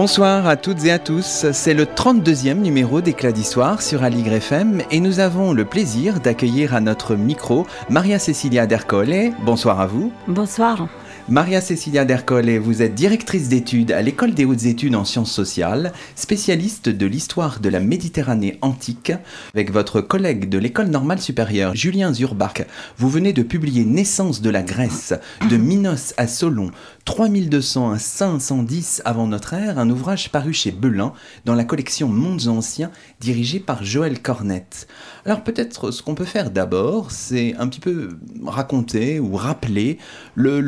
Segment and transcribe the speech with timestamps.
[0.00, 4.80] Bonsoir à toutes et à tous, c'est le 32e numéro d'Éclat d'Histoire sur Aligre FM
[4.90, 9.34] et nous avons le plaisir d'accueillir à notre micro Maria Cecilia Dercole.
[9.44, 10.10] Bonsoir à vous.
[10.26, 10.88] Bonsoir.
[11.30, 15.92] Maria Cecilia Dercole, vous êtes directrice d'études à l'École des hautes études en sciences sociales,
[16.16, 19.12] spécialiste de l'histoire de la Méditerranée antique.
[19.54, 22.66] Avec votre collègue de l'École normale supérieure, Julien Zurbach,
[22.98, 25.14] vous venez de publier Naissance de la Grèce,
[25.48, 26.72] de Minos à Solon,
[27.04, 31.12] 3200 à 510 avant notre ère, un ouvrage paru chez Belin
[31.44, 34.88] dans la collection Mondes anciens dirigée par Joël Cornette.
[35.24, 38.08] Alors peut-être ce qu'on peut faire d'abord, c'est un petit peu
[38.44, 39.98] raconter ou rappeler
[40.34, 40.60] le,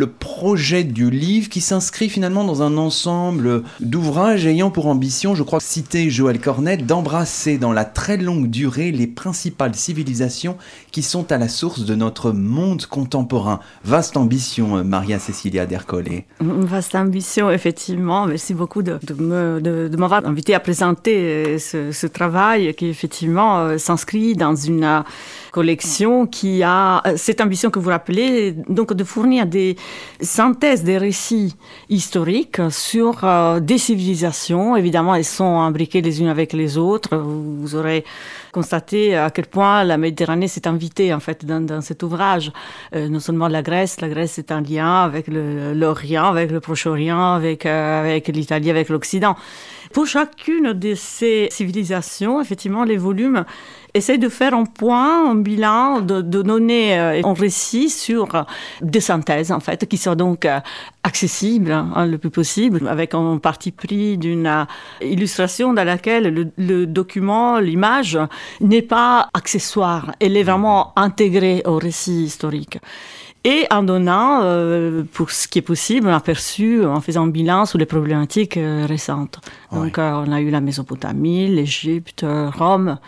[0.55, 6.11] du livre qui s'inscrit finalement dans un ensemble d'ouvrages ayant pour ambition, je crois, citer
[6.11, 10.59] Joël Cornette, d'embrasser dans la très longue durée les principales civilisations
[10.92, 13.60] qui sont à la source de notre monde contemporain.
[13.84, 16.22] Vaste ambition, euh, Maria Cecilia Dercole.
[16.40, 18.26] Vaste ambition, effectivement.
[18.26, 23.78] Merci beaucoup de, de m'avoir invité à présenter euh, ce, ce travail qui effectivement euh,
[23.78, 25.02] s'inscrit dans une
[25.50, 29.76] collection qui a cette ambition que vous rappelez, donc de fournir des
[30.20, 31.56] synthèses des récits
[31.88, 33.24] historiques sur
[33.60, 34.76] des civilisations.
[34.76, 37.16] Évidemment, elles sont imbriquées les unes avec les autres.
[37.16, 38.04] Vous aurez
[38.53, 42.53] constaté à quel point la Méditerranée s'est invitée en fait dans, dans cet ouvrage.
[42.94, 47.34] Euh, non seulement la Grèce, la Grèce est un lien avec l'Orient, avec le Proche-Orient,
[47.34, 49.34] avec, euh, avec l'Italie, avec l'Occident.
[49.92, 53.44] Pour chacune de ces civilisations, effectivement, les volumes
[53.94, 58.42] essaye de faire un point, un bilan, de, donner euh, un récit sur euh,
[58.80, 60.60] des synthèses, en fait, qui soient donc euh,
[61.03, 64.66] accessibles hein, le plus possible, avec un parti pris d'une
[65.02, 68.19] illustration dans laquelle le, document, l'image,
[68.60, 72.78] n'est pas accessoire, elle est vraiment intégrée au récit historique
[73.44, 74.42] et en donnant,
[75.12, 79.41] pour ce qui est possible, un aperçu en faisant un bilan sur les problématiques récentes.
[79.72, 82.99] Donc, on a eu la Mésopotamie, l'Égypte, Rome,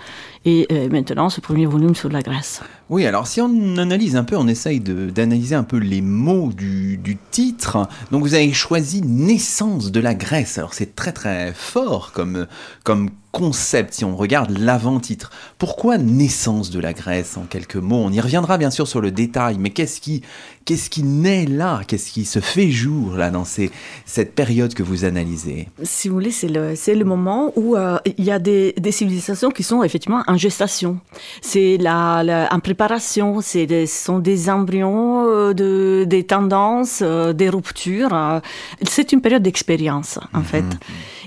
[0.47, 2.61] et euh, maintenant ce premier volume sur la Grèce.
[2.91, 6.99] Oui, alors si on analyse un peu, on essaye d'analyser un peu les mots du,
[6.99, 7.89] du, titre.
[8.11, 10.59] Donc vous avez choisi Naissance de la Grèce.
[10.59, 12.47] Alors c'est très très fort comme,
[12.83, 15.31] comme concept si on regarde l'avant-titre.
[15.59, 18.03] Pourquoi Naissance de la Grèce en quelques mots?
[18.05, 20.23] On y reviendra bien sûr sur le détail, mais qu'est-ce qui,
[20.65, 21.83] qu'est-ce qui naît là?
[21.87, 23.71] Qu'est-ce qui se fait jour là dans ces,
[24.05, 25.69] cette période que vous analysez?
[25.83, 28.93] Si vous voulez, c'est le, c'est le moment où euh, il y a des, des,
[28.93, 30.99] civilisations qui sont effectivement en gestation.
[31.43, 37.01] C'est la, la en préparation, c'est des, ce sont des embryons, euh, de, des tendances,
[37.03, 38.41] euh, des ruptures.
[38.83, 40.45] c'est une période d'expérience en mhm.
[40.45, 40.65] fait.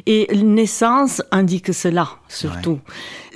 [0.05, 2.79] Et naissance indique cela surtout.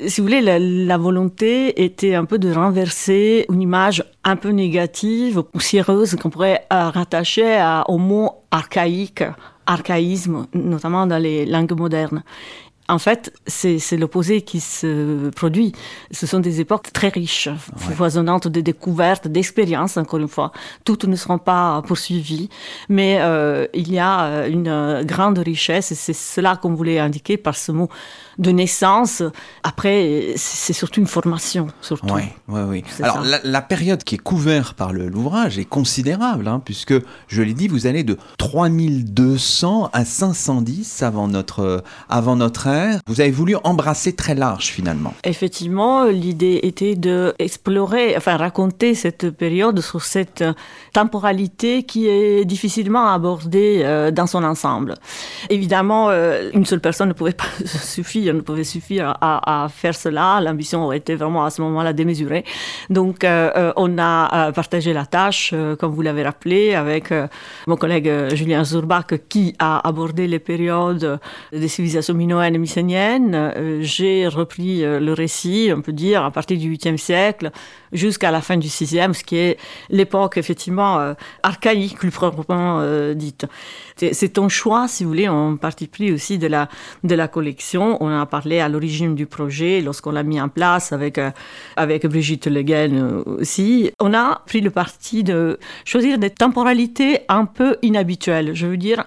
[0.08, 5.44] Si vous voulez, la, volonté était un peu de renverser une image un peu négative,
[5.44, 9.24] poussiéreuse qu'on pourrait rattacher à, au mot archaïque,
[9.66, 12.24] archaïsme, notamment dans les langues modernes.
[12.92, 15.72] En fait, c'est l'opposé qui se produit.
[16.12, 17.48] Ce sont des époques très riches,
[17.78, 20.52] foisonnantes de découvertes, d'expériences, encore une fois.
[20.84, 22.50] Toutes ne seront pas poursuivies,
[22.90, 27.56] mais euh, il y a une grande richesse, et c'est cela qu'on voulait indiquer par
[27.56, 27.88] ce mot
[28.38, 29.24] de naissance.
[29.64, 32.14] Après, c'est surtout une formation, surtout.
[32.14, 32.84] Oui, oui, oui.
[33.02, 36.96] Alors, la, période qui est couverte par l'ouvrage est considérable, hein, puisque,
[37.28, 42.81] je l'ai dit, vous allez de 3200 à 510 avant notre, avant notre ère.
[43.08, 45.14] Vous avez voulu embrasser très large, finalement.
[45.24, 50.44] Effectivement, l'idée était de explorer, enfin, raconter cette période sur cette
[50.94, 54.96] temporalité qui est difficilement abordée euh, dans son ensemble.
[55.50, 60.40] Évidemment, euh, une seule personne ne pouvait pas suffire ne pouvait suffire à, faire cela.
[60.42, 62.44] L'ambition été vraiment à ce moment-là démesurée.
[62.90, 67.14] Donc, euh, euh, on a partagé la tâche, comme vous l'avez rappelé, avec
[67.68, 71.20] mon collègue Julien Zurbach, qui a abordé les périodes
[71.52, 73.82] des civilisations minoennes mycéniennes.
[73.82, 77.52] J'ai repris le récit, on peut dire, à partir du 8e siècle
[77.92, 79.58] jusqu'à la fin du 6e, ce qui est
[79.90, 81.14] l'époque, effectivement,
[81.44, 82.82] archaïque, plus proprement
[83.14, 83.46] dite.
[83.98, 86.70] C'est un choix, si vous voulez, en partie pris aussi de la,
[87.04, 87.98] de la collection.
[88.02, 91.32] On a parlé à l'origine du projet, lorsqu'on l'a mis en place avec, euh,
[91.76, 93.92] avec Brigitte Leguen euh, aussi.
[94.00, 98.52] On a pris le parti de choisir des temporalités un peu inhabituelles.
[98.54, 99.06] Je veux dire,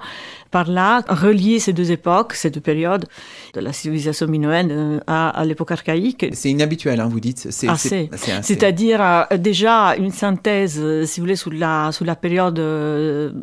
[0.55, 3.06] par là relier ces deux époques, ces deux périodes,
[3.55, 6.27] de la civilisation minoenne euh, à, l'époque archaïque.
[6.33, 8.09] C'est inhabituel, hein, vous dites C'est assez.
[8.41, 12.61] C'est-à-dire euh, déjà une synthèse, euh, si vous voulez, sous la, sous la période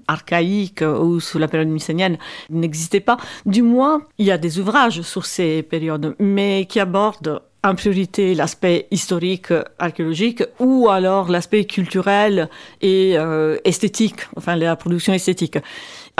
[0.07, 2.17] archaïque ou sous la période mycénienne
[2.49, 3.17] n'existait pas.
[3.45, 8.35] Du moins, il y a des ouvrages sur ces périodes, mais qui abordent en priorité
[8.35, 12.49] l'aspect historique, archéologique, ou alors l'aspect culturel
[12.81, 13.17] et
[13.65, 15.59] esthétique, enfin la production esthétique.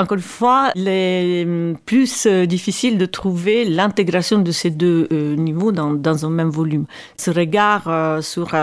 [0.01, 5.07] Encore une fois, il est hum, plus euh, difficile de trouver l'intégration de ces deux
[5.11, 6.85] euh, niveaux dans, un même volume.
[7.17, 8.55] Ce regard euh, sur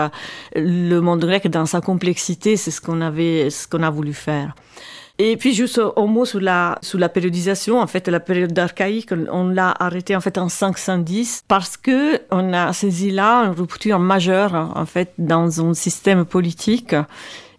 [0.53, 4.53] le monde grec dans sa complexité, c'est ce qu'on avait, ce qu'on a voulu faire.
[5.17, 7.79] Et puis juste un mot sur la, la périodisation.
[7.79, 12.51] En fait, la période archaïque, on l'a arrêtée en fait en 510 parce que on
[12.53, 16.95] a saisi là une rupture majeure en fait dans un système politique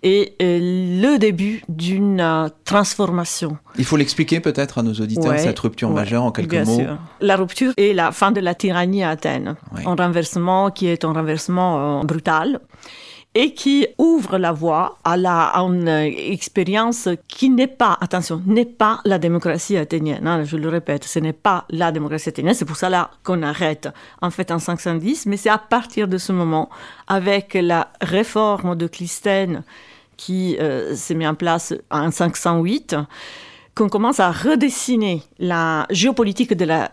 [0.02, 0.58] et euh,
[1.02, 3.58] le début d'une euh, transformation.
[3.78, 6.78] Il faut l'expliquer peut-être à nos auditeurs, cette rupture majeure en quelques mots.
[6.78, 6.98] Sûr.
[7.20, 11.12] La rupture est la fin de la tyrannie à Athènes, un renversement qui est un
[11.12, 12.60] renversement euh, brutal
[13.34, 18.64] et qui ouvre la voie à, la, à une expérience qui n'est pas, attention, n'est
[18.64, 20.26] pas la démocratie athénienne.
[20.26, 22.54] Hein, je le répète, ce n'est pas la démocratie athénienne.
[22.54, 23.88] C'est pour ça qu'on arrête
[24.20, 26.70] en fait en 510, mais c'est à partir de ce moment,
[27.06, 29.62] avec la réforme de Clisthène
[30.20, 32.94] qui euh, s'est mis en place en 508,
[33.74, 36.90] qu'on commence à redessiner la géopolitique de la,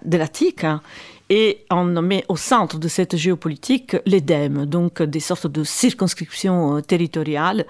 [0.64, 0.82] hein,
[1.30, 6.82] et on met au centre de cette géopolitique l'EDEM, donc des sortes de circonscriptions euh,
[6.82, 7.66] territoriales.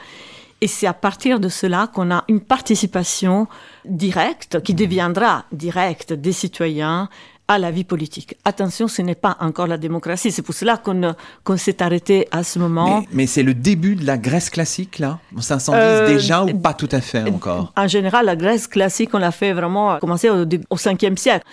[0.61, 3.47] Et c'est à partir de cela qu'on a une participation
[3.83, 7.09] directe, qui deviendra directe des citoyens
[7.47, 8.35] à la vie politique.
[8.43, 10.31] Attention, ce n'est pas encore la démocratie.
[10.31, 10.81] C'est pour cela
[11.43, 13.05] qu'on s'est arrêté à ce moment.
[13.11, 15.19] Mais, c'est le début de la Grèce classique, là?
[15.39, 17.73] 510 euh, déjà ou pas tout à fait encore?
[17.77, 21.45] En général, la Grèce classique, on l'a fait vraiment commencer au, au 5e siècle.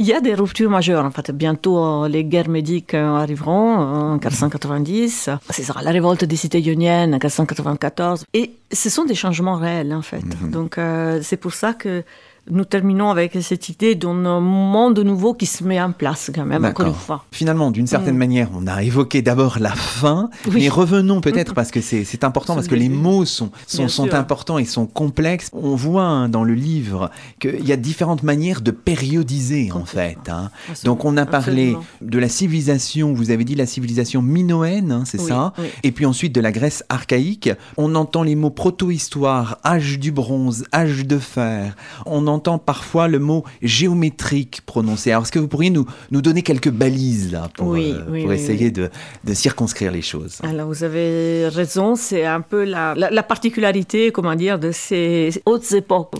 [0.00, 1.04] Il y a des ruptures majeures.
[1.04, 5.30] En fait, bientôt euh, les guerres médiques euh, arriveront en 490.
[5.50, 8.24] Ce sera la révolte des cités ioniennes en 494.
[8.34, 10.22] Et ce sont des changements réels, en fait.
[10.24, 10.50] Mhm.
[10.50, 10.78] Donc,
[11.22, 12.04] c'est pour ça que
[12.50, 16.64] nous terminons avec cette idée d'un monde nouveau qui se met en place quand même,
[16.64, 17.24] encore une fois.
[17.30, 18.18] Finalement, d'une certaine mm.
[18.18, 22.68] manière, on a évoqué d'abord la fin, mais revenons peut-être parce que c'est important, parce
[22.68, 25.50] que les mots sont, sont, sont importants et sont complexes.
[25.52, 27.10] On voit hein, dans le livre
[27.40, 30.18] qu'il y a différentes manières de périodiser en fait.
[30.28, 30.50] Hein.
[30.84, 35.20] Donc on a parlé de la civilisation, vous avez dit la civilisation minoenne, hein, c'est
[35.20, 35.52] ça,
[35.82, 37.50] et puis ensuite de la Grèce archaïque.
[37.76, 41.76] On entend les mots proto-histoire, âge du bronze, âge de fer.
[42.06, 45.10] On entend parfois le mot géométrique prononcé.
[45.10, 48.70] Alors, est-ce que vous pourriez nous, nous donner quelques balises là, pour, euh, pour essayer
[48.70, 48.90] De,
[49.24, 50.38] de, circonscrire les choses?
[50.42, 55.72] Alors, vous avez raison, c'est un peu la, la, particularité, comment dire, de ces hautes
[55.72, 56.14] époques.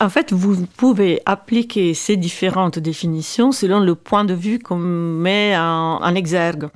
[0.00, 5.56] En fait, vous pouvez appliquer ces différentes définitions selon le point de vue qu'on met
[5.56, 6.68] en, en exergue.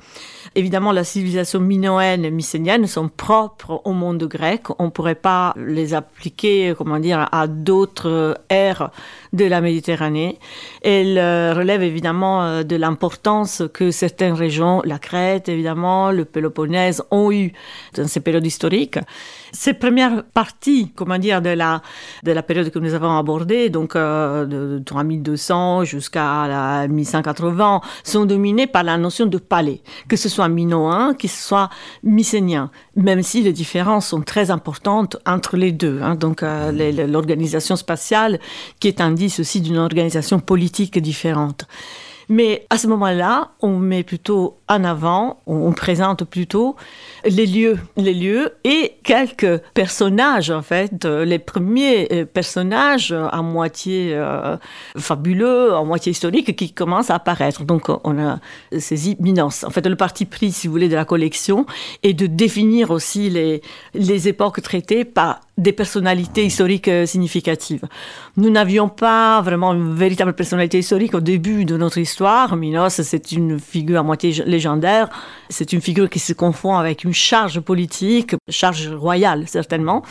[0.57, 4.63] Évidemment, la civilisation minoenne et mycénienne sont propres au monde grec.
[4.79, 8.91] On ne pourrait pas les appliquer, comment dire, à d'autres ères
[9.35, 10.39] de la Méditerranée.
[10.83, 17.03] Elle euh, relève évidemment euh, de l'importance que certaines régions, la Crète évidemment, le Péloponnèse,
[17.11, 17.53] ont eu
[17.95, 18.99] dans ces périodes historiques.
[19.53, 21.83] Ces premières parties, comment dire, de la,
[22.23, 28.25] de la période que nous avons abordée, donc euh, de 3200 jusqu'à la 1180, sont
[28.27, 31.71] dominées par la notion de palais, que ce soit minoen, que ce soit
[32.05, 36.01] mycénien, même si les différences sont très importantes entre les deux.
[36.03, 36.15] Hein.
[36.15, 38.39] donc l'organisation spatiale,
[38.81, 41.67] qui est aussi d'une organisation politique différente.
[42.29, 46.77] Mais à ce moment-là, on met plutôt en avant, on présente plutôt
[47.25, 54.15] les lieux, les lieux et quelques personnages en fait, les premiers euh, personnages à moitié
[54.15, 54.57] euh,
[54.97, 57.65] fabuleux, à moitié historiques qui commencent à apparaître.
[57.65, 58.39] Donc on a
[58.79, 59.65] saisi Minos.
[59.65, 61.67] En fait, le parti pris, si vous voulez, de la collection
[62.03, 63.61] et de définir aussi les,
[63.93, 67.85] les époques traitées par des personnalités historiques euh, significatives.
[68.37, 72.57] Nous n'avions pas vraiment une véritable personnalité historique au début de notre histoire.
[72.57, 75.09] Minos, c'est une figure à moitié légendaire.
[75.49, 80.03] C'est une figure qui se confond avec une charge politique, charge royale certainement.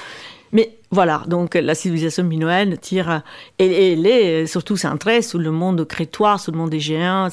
[0.53, 3.23] Mais voilà, donc la civilisation minoenne tire,
[3.57, 7.29] et elle est surtout centrée sur le monde crétois, sur le monde des géants.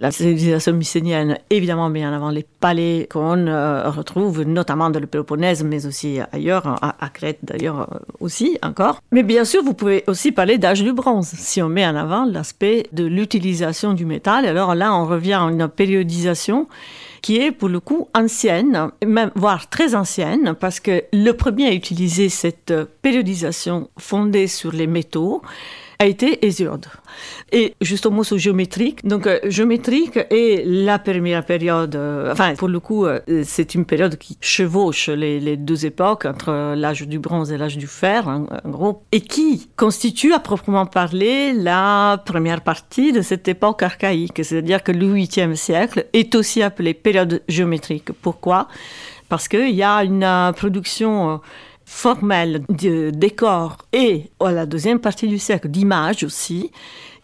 [0.00, 5.64] La civilisation mycénienne, évidemment, bien avant les palais qu'on euh, retrouve notamment dans le Péloponnèse,
[5.64, 9.00] mais aussi ailleurs, à, Crète d'ailleurs euh, aussi encore.
[9.10, 12.26] Mais bien sûr, vous pouvez aussi parler d'âge du bronze, si on met en avant
[12.26, 14.46] l'aspect de l'utilisation du métal.
[14.46, 16.68] Alors là, on revient à une périodisation
[17.20, 21.72] qui est pour le coup ancienne, même voire très ancienne, parce que le premier à
[21.72, 25.42] utiliser cette périodisation fondée sur les métaux,
[26.00, 26.86] a été Hésiode.
[27.50, 32.78] Et justement, ce géométrique, donc euh, géométrique est la première période, euh, enfin, pour le
[32.78, 37.58] coup, euh, c'est une période qui chevauche les, deux époques, entre l'âge du bronze et
[37.58, 43.20] l'âge du fer, en, gros, et qui constitue à proprement parler la première partie de
[43.20, 44.44] cette époque archaïque.
[44.44, 48.12] C'est-à-dire que le 8e siècle est aussi appelé période géométrique.
[48.22, 48.68] Pourquoi?
[49.28, 51.40] Parce qu'il y a une production
[51.88, 56.70] formelle de décors et à la deuxième partie du siècle d'images aussi,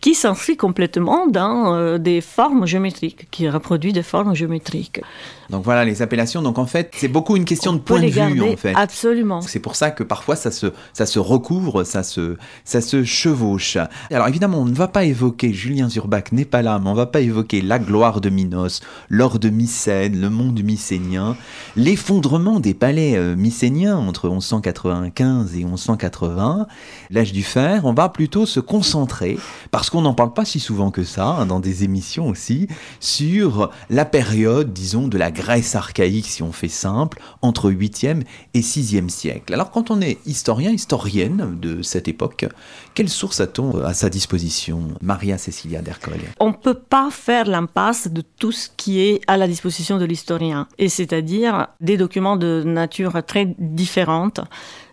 [0.04, 5.00] qui s'inscrit complètement dans euh, des formes géométriques, qui reproduit des formes géométriques.
[5.48, 6.42] Donc voilà les appellations.
[6.42, 8.74] Donc en fait, c'est beaucoup une question de point de vue en fait.
[8.74, 9.40] Absolument.
[9.40, 13.78] C'est pour ça que parfois ça se, ça se recouvre, ça se, ça se chevauche.
[14.10, 17.06] Alors évidemment, on ne va pas évoquer, Julien Zurbach n'est pas là, mais on va
[17.06, 21.34] pas évoquer la gloire de Minos, l'or de Mycène, le monde mycénien,
[21.76, 26.66] l'effondrement des palais euh, mycéniens entre 1195 et 1180,
[27.10, 27.86] l'âge du fer.
[27.86, 29.38] On va plutôt se concentrer
[29.70, 32.66] parce que qu'on n'en parle pas si souvent que ça, hein, dans des émissions aussi,
[32.98, 38.22] sur la période, disons, de la Grèce archaïque, si on fait simple, entre 8e
[38.54, 39.54] et 6e siècle.
[39.54, 42.46] Alors quand on est historien, historienne de cette époque,
[42.94, 46.22] quelle source a-t-on à sa disposition, Maria Cecilia d'Ercole?
[46.40, 50.04] On ne peut pas faire l'impasse de tout ce qui est à la disposition de
[50.04, 54.40] l'historien, et c'est-à-dire des documents de nature très différente,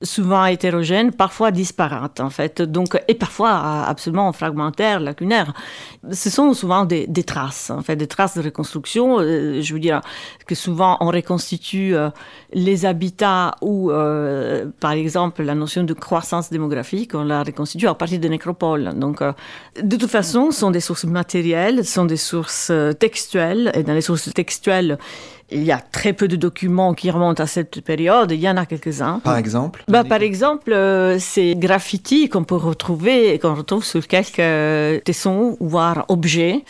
[0.03, 5.53] souvent hétérogènes, parfois disparates en fait, donc, et parfois absolument fragmentaires lacunaires.
[6.11, 9.19] Ce sont souvent des, traces, en fait, des traces de reconstruction.
[9.19, 10.01] Euh, je veux dire
[10.47, 12.09] que souvent on reconstitue euh,
[12.53, 17.93] les habitats ou, euh, par exemple, la notion de croissance démographique, on la reconstitue à
[17.93, 18.91] partir de nécropoles.
[18.95, 19.21] Donc,
[19.81, 23.93] de toute façon, ce sont des sources matérielles, ce sont des sources textuelles, et dans
[23.93, 24.97] les sources textuelles,
[25.51, 28.31] il y a très peu de documents qui remontent à cette période.
[28.31, 29.19] Il y en a quelques-uns.
[29.19, 35.03] Par exemple bah, Par exemple, euh, ces graffitis qu'on peut retrouver, qu'on retrouve sur quelques
[35.03, 36.63] tessons, voire objets.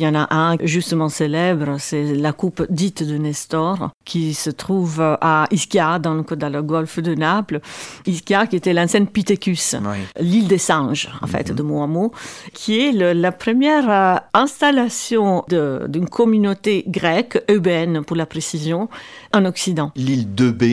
[0.00, 4.48] Il y en a un justement célèbre, c'est la coupe dite de Nestor, qui se
[4.48, 7.60] trouve à Ischia, dans le, golfe de Naples.
[8.06, 9.76] Ischia, qui était l'ancienne Pithecus,
[10.18, 11.56] l'île des singes, en fait, mhm.
[11.56, 12.12] de mot à mot,
[12.54, 18.88] qui est la première euh, installation d'une communauté grecque, eubène pour la précision,
[19.34, 19.92] en Occident.
[19.96, 20.64] L'île de B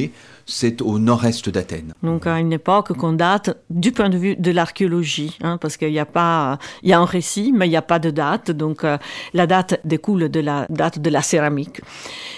[0.48, 1.94] c'est au nord-est d'Athènes.
[2.02, 5.92] Donc à une époque qu'on date du point de vue de l'archéologie, hein, parce qu'il
[5.92, 8.52] n'y a pas, il y a un récit, mais il n'y a pas de date.
[8.52, 8.98] Donc euh,
[9.34, 11.82] la date découle de la date de la céramique.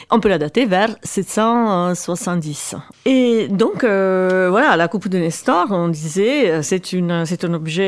[0.09, 2.75] On peut la dater vers 770.
[3.05, 7.53] Et donc euh, voilà, la coupe de Nestor, on disait, euh, c'est une, c'est un
[7.53, 7.79] objet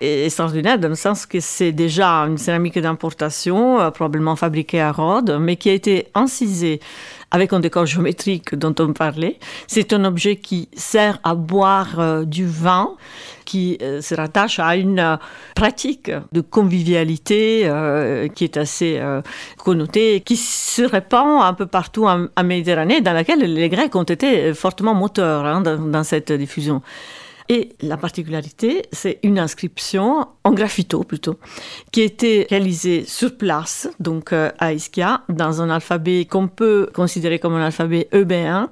[0.00, 5.56] extraordinaire dans le sens que c'est déjà une céramique d'importation, probablement fabriquée à Rhodes, mais
[5.56, 6.80] qui a été incisée
[7.30, 9.38] avec un décor géométrique dont on parlait.
[9.66, 12.96] C'est un objet qui sert à boire euh, du vin,
[13.44, 15.16] qui euh, se rattache à une euh,
[15.54, 17.70] pratique de convivialité
[18.34, 19.00] qui est assez
[19.58, 24.54] connotée, qui se répand un peu partout en, Méditerranée, dans laquelle les Grecs ont été
[24.54, 26.82] fortement moteurs hein, dans cette diffusion.
[27.50, 31.36] Et la particularité, c'est une inscription en graffito plutôt,
[31.90, 36.88] qui a été réalisée sur place, donc euh, à Ischia, dans un alphabet qu'on peut
[36.94, 38.70] considérer comme un alphabet eubéen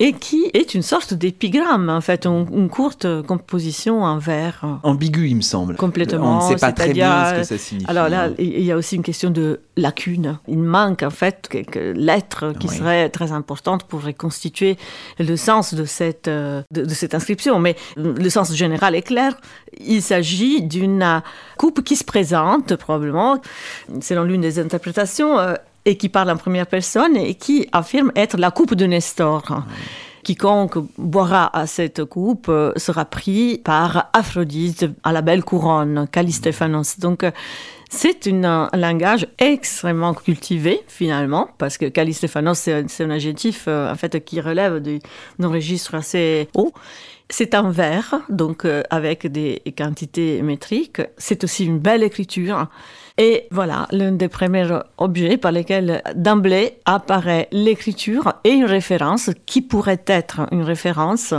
[0.00, 4.80] et qui est une sorte d'épigramme, en fait, une, courte composition en vers.
[4.82, 5.76] Ambigu, il me semble.
[5.76, 6.38] Complètement.
[6.38, 7.88] On ne sait pas très bien ce que ça signifie.
[7.88, 10.38] Alors là, il y a aussi une question de lacune.
[10.48, 14.78] Il manque, en fait, quelques lettres qui seraient très importantes pour reconstituer
[15.18, 17.58] le sens de cette, euh, de, cette inscription.
[17.58, 19.38] Mais le sens général est clair.
[19.78, 21.22] Il s'agit d'une
[21.58, 23.38] coupe qui se présente, probablement,
[24.00, 28.36] selon l'une des interprétations, euh, et qui parle en première personne et qui affirme être
[28.36, 29.64] la coupe de Nestor.
[30.22, 36.98] Quiconque boira à cette coupe euh, sera pris par Aphrodite à la belle couronne, Calistéphanos.
[36.98, 37.30] Donc, euh,
[37.88, 44.24] c'est un langage extrêmement cultivé finalement, parce que Calistéphanos, c'est un adjectif euh, en fait
[44.24, 46.72] qui relève d'un registre assez haut.
[47.32, 51.00] C'est un vers, donc avec des quantités métriques.
[51.16, 52.66] C'est aussi une belle écriture.
[53.22, 59.60] Et voilà, l'un des premiers objets par lesquels d'emblée apparaît l'écriture et une référence qui
[59.60, 61.34] pourrait être une référence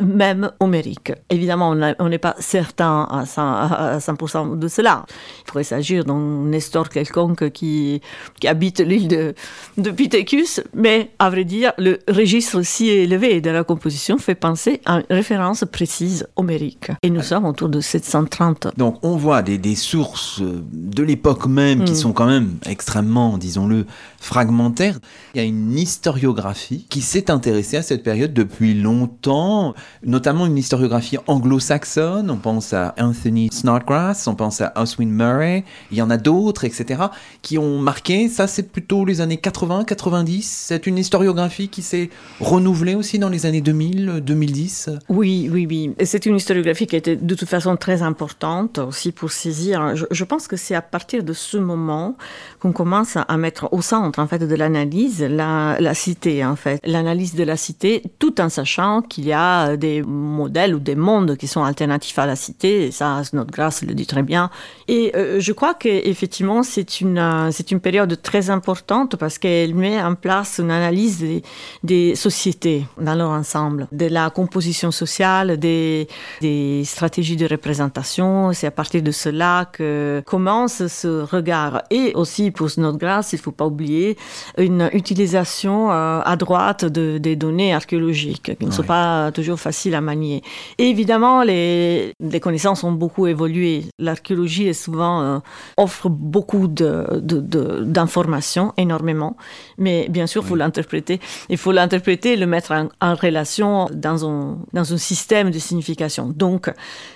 [0.00, 1.12] même homérique.
[1.30, 5.04] Évidemment, on n'est pas certain à 100%, de cela.
[5.40, 8.00] Il pourrait s'agir d'un Nestor quelconque qui,
[8.40, 9.34] qui habite l'île de,
[9.78, 14.80] de Pithecus, mais à vrai dire, le registre si élevé de la composition fait penser
[14.84, 16.90] à une référence précise homérique.
[17.02, 18.68] Et nous sommes autour de 730.
[18.76, 21.96] Donc on voit des, des sources de l'époque l'époque même, qui mm.
[21.96, 23.84] sont quand même extrêmement, disons-le,
[24.18, 24.98] fragmentaires.
[25.34, 30.58] Il y a une historiographie qui s'est intéressée à cette période depuis longtemps, notamment une
[30.58, 32.30] historiographie anglo-saxonne.
[32.30, 36.64] On pense à Anthony Snodgrass, on pense à Oswin Murray, il y en a d'autres,
[36.64, 37.02] etc.,
[37.42, 38.28] qui ont marqué.
[38.28, 40.64] Ça, c'est plutôt les années 80, 90.
[40.68, 44.90] C'est une historiographie qui s'est renouvelée aussi dans les années 2000, 2010.
[45.08, 45.94] Oui, oui, oui.
[46.04, 49.96] C'est une historiographie qui était de toute façon très importante aussi pour saisir.
[49.96, 52.16] Je, je pense que c'est à partir de ce moment
[52.58, 56.80] qu'on commence à mettre au centre en fait de l'analyse la, la cité en fait,
[56.84, 61.36] l'analyse de la cité, tout en sachant qu'il y a des modèles ou des mondes
[61.36, 62.86] qui sont alternatifs à la cité.
[62.86, 64.50] Et ça, notre grâce le dit très bien.
[64.86, 69.74] Et euh, je crois qu'effectivement c'est une euh, c'est une période très importante parce qu'elle
[69.74, 71.42] met en place une analyse des,
[71.82, 76.08] des, sociétés dans leur ensemble, de la composition sociale, des,
[76.40, 78.52] des stratégies de représentation.
[78.52, 81.82] C'est à partir de cela que commence ce regard.
[81.90, 84.16] Et aussi pour notre grâce, il faut pas oublier
[84.58, 89.69] une utilisation euh, à droite de, des données archéologiques qui ne sont pas toujours faciles
[89.94, 90.42] à manier.
[90.78, 93.84] Et évidemment, les, les connaissances ont beaucoup évolué.
[93.98, 95.38] L'archéologie est souvent euh,
[95.76, 99.36] offre beaucoup d'informations, de, de, énormément,
[99.78, 101.20] mais bien sûr, il faut l'interpréter.
[101.48, 105.58] Il faut l'interpréter et le mettre en, en, relation dans un, dans un système de
[105.58, 106.28] signification.
[106.28, 106.70] Donc,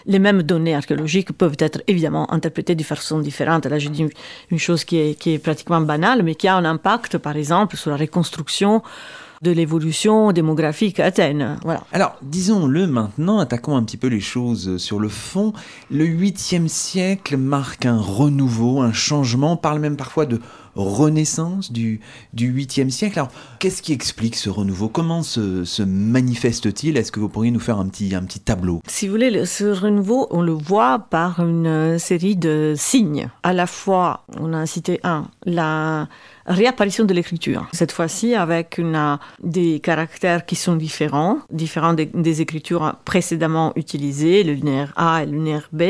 [0.06, 3.66] les mêmes données archéologiques peuvent être évidemment interprétées de façon différente.
[3.66, 4.06] Là, je dis
[4.50, 7.76] une chose qui est, qui est pratiquement banale, mais qui a un impact, par exemple,
[7.76, 8.82] sur la reconstruction
[9.44, 11.58] de l'évolution démographique à Athènes.
[11.62, 11.84] Voilà.
[11.92, 15.52] Alors, disons-le maintenant, attaquons un petit peu les choses sur le fond.
[15.90, 20.40] Le 8e siècle marque un renouveau, un changement, on parle même parfois de
[20.76, 22.00] renaissance du,
[22.32, 23.18] du 8e siècle.
[23.18, 24.88] Alors, qu'est-ce qui explique ce renouveau?
[24.88, 26.96] Comment se, manifeste-t-il?
[26.96, 28.80] Est-ce que vous pourriez nous faire un petit, tableau?
[28.86, 33.28] Si vous voulez, ce renouveau, on le voit par une série de signes.
[33.42, 36.08] À la fois, on a cité un, la
[36.46, 37.66] réapparition de l'écriture.
[37.72, 44.44] Cette fois-ci avec une, des caractères qui sont différents, différents des, des écritures précédemment utilisées,
[44.44, 45.82] le linéaire A et le linéaire B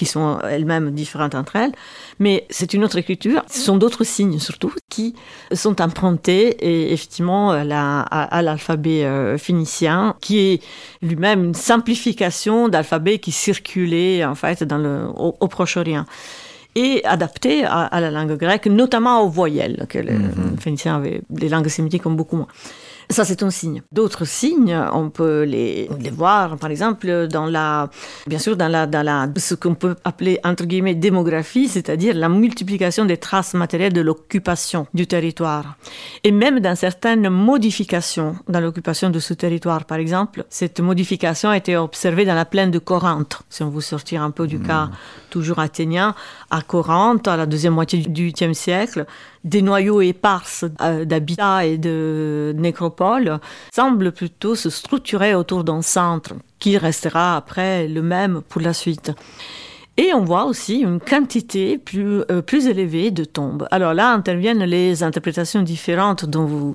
[0.00, 1.72] qui sont elles-mêmes différentes entre elles,
[2.18, 3.42] mais c'est une autre écriture.
[3.50, 5.14] Ce sont d'autres signes surtout qui
[5.52, 10.62] sont empruntés et effectivement à, l'alphabet euh, phénicien, qui est
[11.02, 16.06] lui-même une simplification d'alphabet qui circulait en fait dans le, au, Proche-Orient
[16.76, 20.58] et adapté à, la langue grecque, notamment aux voyelles, que les mm-hmm.
[20.58, 22.48] Phéniciens avaient, les langues sémitiques ont beaucoup moins.
[23.10, 23.82] Ça, c'est un signe.
[23.92, 27.90] D'autres signes, on peut les, les, voir, par exemple, dans la,
[28.26, 32.28] bien sûr, dans la, dans la, ce qu'on peut appeler, entre guillemets, démographie, c'est-à-dire la
[32.28, 35.76] multiplication des traces matérielles de l'occupation du territoire.
[36.24, 39.84] Et même dans certaines modifications dans l'occupation de ce territoire.
[39.84, 43.42] Par exemple, cette modification a été observée dans la plaine de Corinthe.
[43.48, 44.92] Si on veut sortir un peu du cas hmm.
[45.30, 46.14] toujours athénien,
[46.50, 49.06] à Corinthe, à la deuxième moitié du 8e siècle,
[49.44, 53.40] des noyaux éparses euh, d'habitats et de nécropoles
[53.74, 59.12] semblent plutôt se structurer autour d'un centre qui restera après le même pour la suite.
[60.02, 63.68] Et on voit aussi une quantité plus, euh, plus élevée de tombes.
[63.70, 66.74] Alors là interviennent les interprétations différentes dont, vous,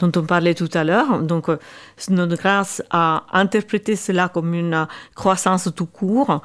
[0.00, 1.22] dont on parlait tout à l'heure.
[1.22, 1.58] Donc, euh,
[1.96, 6.42] Snodgrass a interprété cela comme une croissance tout court.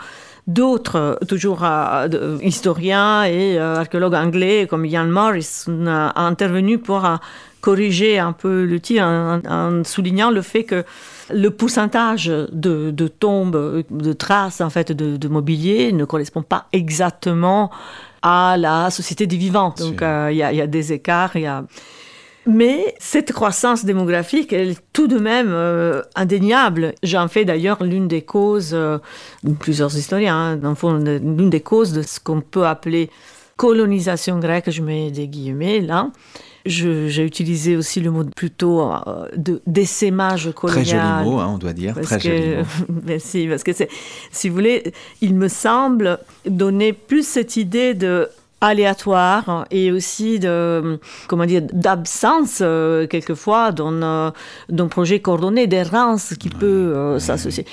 [0.50, 7.18] D'autres, toujours euh, historiens et euh, archéologues anglais comme Ian Morris, ont intervenu pour euh,
[7.62, 10.84] corriger un peu le tir en, soulignant le fait que
[11.32, 17.70] le pourcentage de, tombes, de traces en fait de, mobilier ne correspond pas exactement
[18.22, 19.74] à la société des vivants.
[19.78, 21.64] Donc il y, y, a des écarts, il y a
[22.46, 26.96] mais cette croissance démographique, elle est tout de même euh, indéniable.
[27.04, 28.98] J'en fais d'ailleurs l'une des causes, euh,
[29.60, 30.76] plusieurs historiens, hein,
[31.22, 33.12] l'une des causes de ce qu'on peut appeler
[33.56, 36.10] colonisation grecque, je mets des guillemets là.
[36.70, 40.86] J'ai utilisé aussi le mot plutôt euh, de d'essaimage colonial.
[40.86, 42.00] Très joli mot, hein, on doit dire.
[42.02, 42.64] Très joli mot.
[43.06, 43.72] Merci, parce que
[44.32, 48.30] si vous voulez, il me semble donner plus cette idée de
[48.62, 56.50] aléatoire et aussi de comment dire d'absence euh, quelquefois d'un euh, projet coordonné d'errance qui
[56.50, 57.66] peut euh, s'associer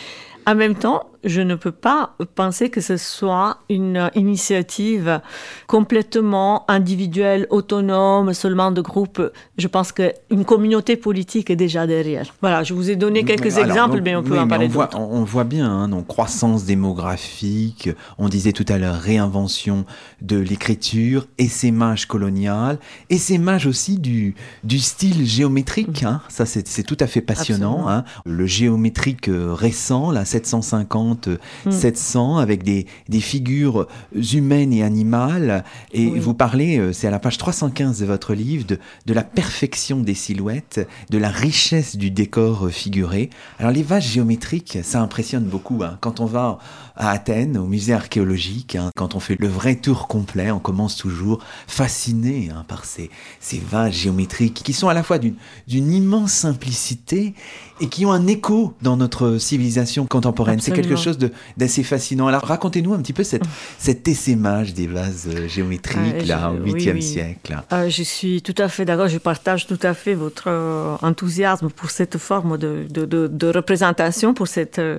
[0.46, 5.20] en même temps je ne peux pas penser que ce soit une initiative
[5.66, 9.20] complètement individuelle, autonome, seulement de groupe.
[9.58, 12.32] Je pense qu'une communauté politique est déjà derrière.
[12.40, 14.98] Voilà, je vous ai donné quelques exemples, mais on peut en parler d'autres.
[14.98, 19.84] On, voit bien, hein, donc croissance démographique, on disait tout à l'heure réinvention
[20.22, 22.78] de l'écriture, essaimage colonial,
[23.10, 26.04] essaimage aussi du, du style géométrique.
[26.04, 26.20] Hein.
[26.28, 27.88] Ça, c'est tout à fait passionnant.
[27.88, 28.04] Hein.
[28.24, 31.28] Le géométrique euh, récent, là, 750, 650,
[31.70, 33.86] 700, avec des, des figures
[34.32, 35.64] humaines et animales.
[35.92, 40.00] Et vous parlez, c'est à la page 315 de votre livre, de, de la perfection
[40.00, 43.30] des silhouettes, de la richesse du décor figuré.
[43.58, 45.80] Alors les vases géométriques, ça impressionne beaucoup.
[45.82, 45.98] Hein.
[46.00, 46.58] Quand on va
[46.96, 50.96] à Athènes, au musée archéologique, hein, quand on fait le vrai tour complet, on commence
[50.96, 56.32] toujours fasciné hein, par ces, ces vases géométriques qui sont à la fois d'une immense
[56.32, 57.34] simplicité
[57.80, 60.60] et qui ont un écho dans notre civilisation contemporaine.
[60.60, 61.18] C'est quelque chose
[61.56, 62.26] d'assez fascinant.
[62.26, 63.44] Alors racontez-nous un petit peu cette,
[63.78, 67.56] cet essaimage des vases euh, géométriques ah, là, au 8e siècle.
[67.70, 71.70] Ah, je suis tout à fait d'accord, je partage tout à fait votre euh, enthousiasme
[71.70, 74.78] pour cette forme de, de, de, représentation, pour cette...
[74.78, 74.98] Euh,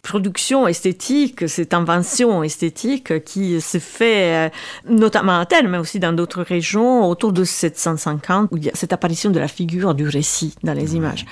[0.00, 4.52] production esthétique, cette invention esthétique qui se fait
[4.88, 8.74] notamment à Athènes, mais aussi dans d'autres régions, autour de 750, où il y a
[8.74, 11.26] cette apparition de la figure du récit dans les images.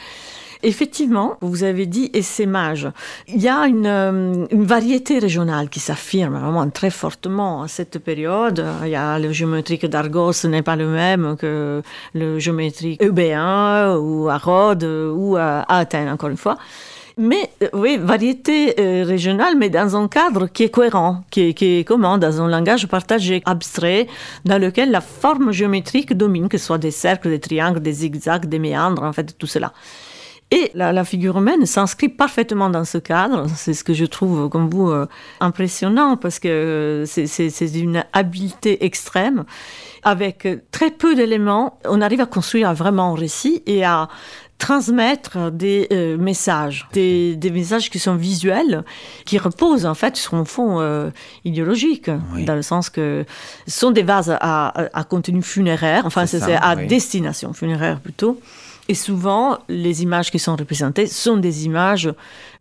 [0.62, 2.88] Effectivement, vous avez dit essaimage.
[3.29, 7.99] Il y a une, euh, une variété régionale qui s'affirme vraiment très fortement à cette
[7.99, 8.64] période.
[8.85, 11.83] Il y a le géométrique d'Argos n'est pas le même que
[12.14, 16.57] le géométrique eubéen ou à Rhodes ou à Athènes, encore une fois.
[17.19, 21.55] Mais euh, oui, variété euh, régionale, mais dans un cadre qui est cohérent, qui est,
[21.55, 24.07] qui est commun, dans un langage partagé, abstrait,
[24.45, 28.45] dans lequel la forme géométrique domine, que ce soit des cercles, des triangles, des zigzags,
[28.45, 29.73] des méandres, en fait, tout cela.
[30.53, 33.47] Et la, figure humaine s'inscrit parfaitement dans ce cadre.
[33.57, 35.07] C'est ce que je trouve, comme vous, euh,
[35.41, 39.45] impressionnant, parce que c'est une habileté extrême.
[40.05, 44.09] Avec très peu d'éléments, on arrive à construire vraiment un récit et à
[44.59, 48.85] transmettre des euh, messages, des, messages qui sont visuels,
[49.25, 51.11] qui reposent en fait sur un fond euh,
[51.45, 52.09] idéologique,
[52.47, 53.25] dans le sens que
[53.67, 58.41] ce sont des vases à, à contenu funéraire, enfin c'est à destination funéraire plutôt.
[58.88, 62.12] Et souvent, les images qui sont représentées sont des images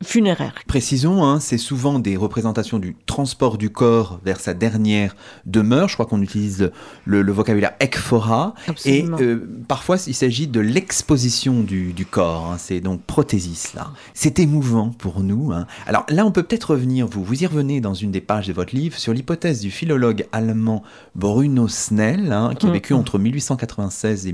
[0.03, 0.55] funéraires.
[0.67, 5.88] Précisons, hein, c'est souvent des représentations du transport du corps vers sa dernière demeure.
[5.88, 6.71] Je crois qu'on utilise
[7.05, 8.55] le, vocabulaire ekphora.
[8.85, 12.51] Et euh, parfois, il s'agit de l'exposition du, corps.
[12.51, 12.57] Hein.
[12.57, 13.91] c'est donc prothésis là.
[14.13, 15.51] C'est émouvant pour nous.
[15.51, 15.67] Hein.
[15.85, 18.53] Alors là, on peut peut-être revenir, vous, vous y revenez dans une des pages de
[18.53, 20.83] votre livre, sur l'hypothèse du philologue allemand
[21.15, 22.97] Bruno Snell, qui a vécu mm-hmm.
[22.97, 24.33] entre 1896 et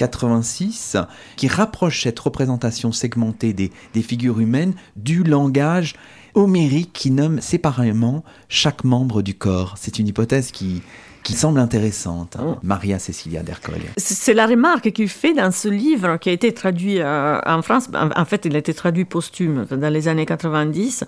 [0.00, 0.96] 1986,
[1.36, 5.94] qui rapproche cette représentation segmentée des, des figures humaines du langage
[6.34, 9.74] homérique qui nomme séparément chaque membre du corps.
[9.78, 10.82] C'est une hypothèse qui,
[11.22, 12.36] qui semble intéressante.
[12.36, 12.56] Hein.
[12.56, 12.58] Oh.
[12.62, 13.80] Maria Cecilia d'Ercole.
[13.96, 17.88] C'est la remarque qu'il fait dans ce livre qui a été traduit euh, en France.
[17.94, 21.04] En fait, il a été traduit posthume dans les années 90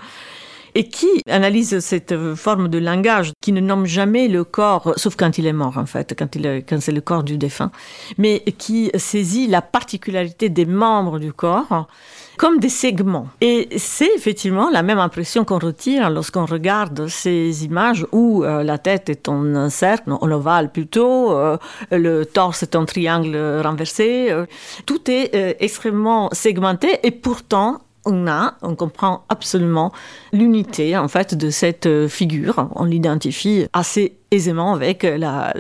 [0.77, 5.39] et qui analyse cette forme de langage qui ne nomme jamais le corps, sauf quand
[5.39, 7.71] il est mort en fait, quand, il, quand c'est le corps du défunt,
[8.19, 11.89] mais qui saisit la particularité des membres du corps
[12.37, 13.29] comme des segments.
[13.41, 18.77] Et c'est effectivement la même impression qu'on retire lorsqu'on regarde ces images où euh, la
[18.77, 21.57] tête est en cercle, en ovale plutôt, euh,
[21.91, 23.35] le torse est en triangle
[23.65, 24.29] renversé.
[24.31, 24.45] Euh.
[24.85, 29.93] tout est extrêmement segmenté et pourtant on a, on comprend absolument
[30.33, 32.69] l'unité en fait de cette figure.
[32.75, 35.53] On l'identifie assez aisément avec la,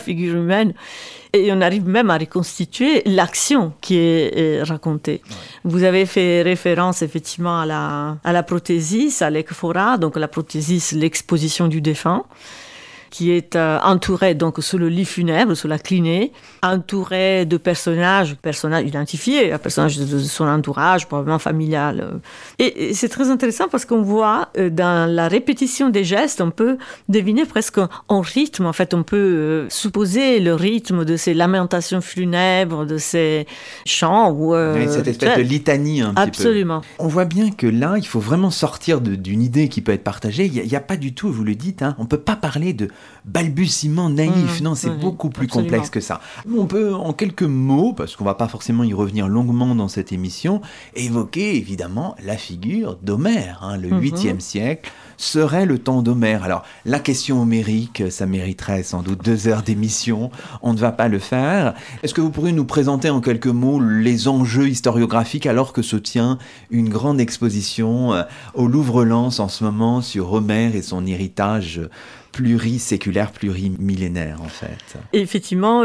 [0.00, 0.74] figure humaine
[1.32, 5.22] et on arrive même à reconstituer l'action qui est, racontée.
[5.64, 10.92] Vous avez fait référence effectivement à la, à la prothésis, à l'ekphora, donc la prothésis,
[10.92, 12.24] l'exposition du défunt
[13.14, 16.32] qui est euh, entouré donc sous le lit funèbre, sous la clinée,
[16.64, 22.18] entouré de personnages, personnages identifiés, un personnage de son entourage, probablement familial.
[22.58, 26.76] Et, c'est très intéressant parce qu'on voit euh, dans la répétition des gestes, on peut
[27.08, 28.66] deviner presque en rythme.
[28.66, 33.46] En fait, on peut euh, supposer le rythme de ces lamentations funèbres, de ces
[33.86, 34.32] chants.
[34.32, 34.56] Ou,
[34.88, 36.80] cette espèce de litanie un Absolument.
[36.80, 37.04] Petit peu.
[37.04, 40.46] On voit bien que là, il faut vraiment sortir d'une idée qui peut être partagée.
[40.46, 42.72] Il n'y a, pas du tout, vous le dites, hein, on ne peut pas parler
[42.72, 42.88] de
[43.24, 44.60] balbutiement naïf.
[44.60, 46.20] Mmh, non, c'est beaucoup plus complexe que ça.
[46.56, 50.12] On peut, en quelques mots, parce qu'on va pas forcément y revenir longuement dans cette
[50.12, 50.60] émission,
[50.94, 54.40] évoquer évidemment la figure d'Homère, hein, le 8e mmh.
[54.40, 56.42] siècle serait le temps d'Homère.
[56.42, 60.30] Alors, la question homérique, ça mériterait sans doute deux heures d'émission.
[60.62, 61.74] On ne va pas le faire.
[62.02, 65.96] Est-ce que vous pourriez nous présenter en quelques mots les enjeux historiographiques alors que se
[65.96, 66.38] tient
[66.70, 68.22] une grande exposition euh,
[68.54, 71.80] au Louvre-Lens en ce moment sur Homère et son héritage
[72.34, 74.98] pluriséculaire, plurimillénaire en fait.
[75.12, 75.84] Effectivement,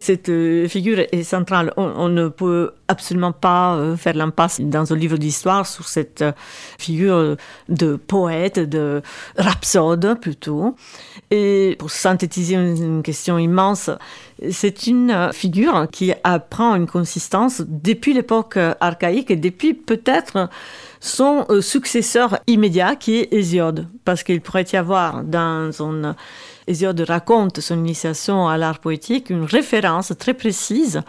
[0.00, 1.72] cette euh, figure est centrale.
[1.76, 6.32] On, ne peut absolument pas euh, faire l'impasse dans un livre d'histoire sur cette euh,
[6.76, 7.36] figure
[7.68, 9.00] de poète, de
[9.38, 10.74] rhapsode plutôt.
[11.30, 13.90] Et pour synthétiser une question immense,
[14.50, 20.48] c'est une figure qui apprend une consistance depuis l'époque archaïque et depuis peut-être
[21.00, 26.14] son euh, successeur immédiat qui est Hésiode, parce qu'il pourrait y avoir dans son
[26.66, 31.02] Hésiode raconte son initiation à l'art poétique, une référence très précise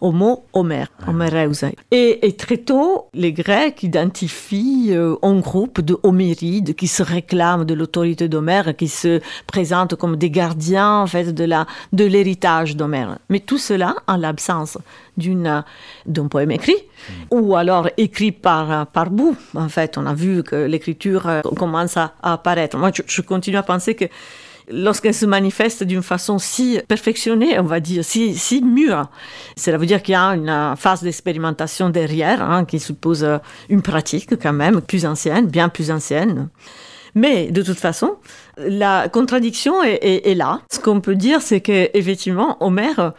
[0.00, 1.72] au mot Homère, Homéreusae.
[1.90, 7.64] Et, et, très tôt, les Grecs identifient euh, un groupe de Homérides qui se réclament
[7.64, 12.76] de l'autorité d'Homère, qui se présentent comme des gardiens en fait de la de l'héritage
[12.76, 13.18] d'Homère.
[13.28, 14.78] Mais tout cela en l'absence
[15.16, 15.64] d'une
[16.06, 17.12] d'un poème écrit mm.
[17.30, 19.36] ou alors écrit par par bout.
[19.54, 22.76] En fait, on a vu que l'écriture euh, commence à, apparaître.
[22.76, 24.06] Moi, je continue à penser que
[24.70, 29.08] lorsqu'elle se manifeste d'une façon si perfectionnée, on va dire, si, si mûre.
[29.56, 33.82] Cela veut dire qu'il y a une phase d'expérimentation derrière, hein, qui suppose euh, une
[33.82, 36.48] pratique quand même plus ancienne, bien plus ancienne.
[37.14, 38.16] Mais de toute façon,
[38.58, 40.60] la contradiction est, est là.
[40.72, 43.12] Ce qu'on peut dire, c'est qu'effectivement, Homère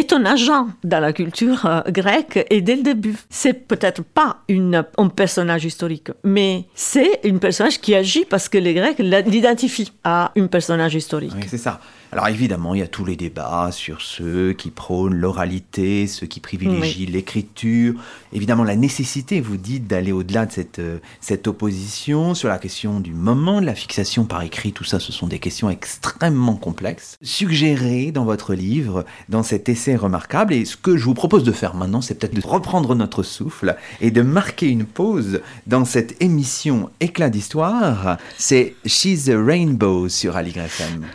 [0.00, 3.16] est un agent dans la culture euh, grecque et dès le début.
[3.28, 8.58] C'est peut-être pas une, un personnage historique, mais c'est un personnage qui agit parce que
[8.58, 11.32] les Grecs l'identifient à un personnage historique.
[11.36, 11.80] Oui, c'est ça.
[12.12, 16.40] Alors évidemment, il y a tous les débats sur ceux qui prônent l'oralité, ceux qui
[16.40, 17.94] privilégient l'écriture.
[18.32, 22.98] Évidemment, la nécessité, vous dites, d'aller au-delà de cette, euh, cette opposition sur la question
[22.98, 24.72] du moment de la fixation par écrit.
[24.72, 27.16] Tout ça, ce sont des questions extrêmement complexes.
[27.22, 30.54] Suggérées dans votre livre, dans cet essai remarquable.
[30.54, 33.76] Et ce que je vous propose de faire maintenant, c'est peut-être de reprendre notre souffle
[34.00, 38.18] et de marquer une pause dans cette émission Éclat d'histoire.
[38.36, 41.06] C'est She's a Rainbow sur Aligre FM.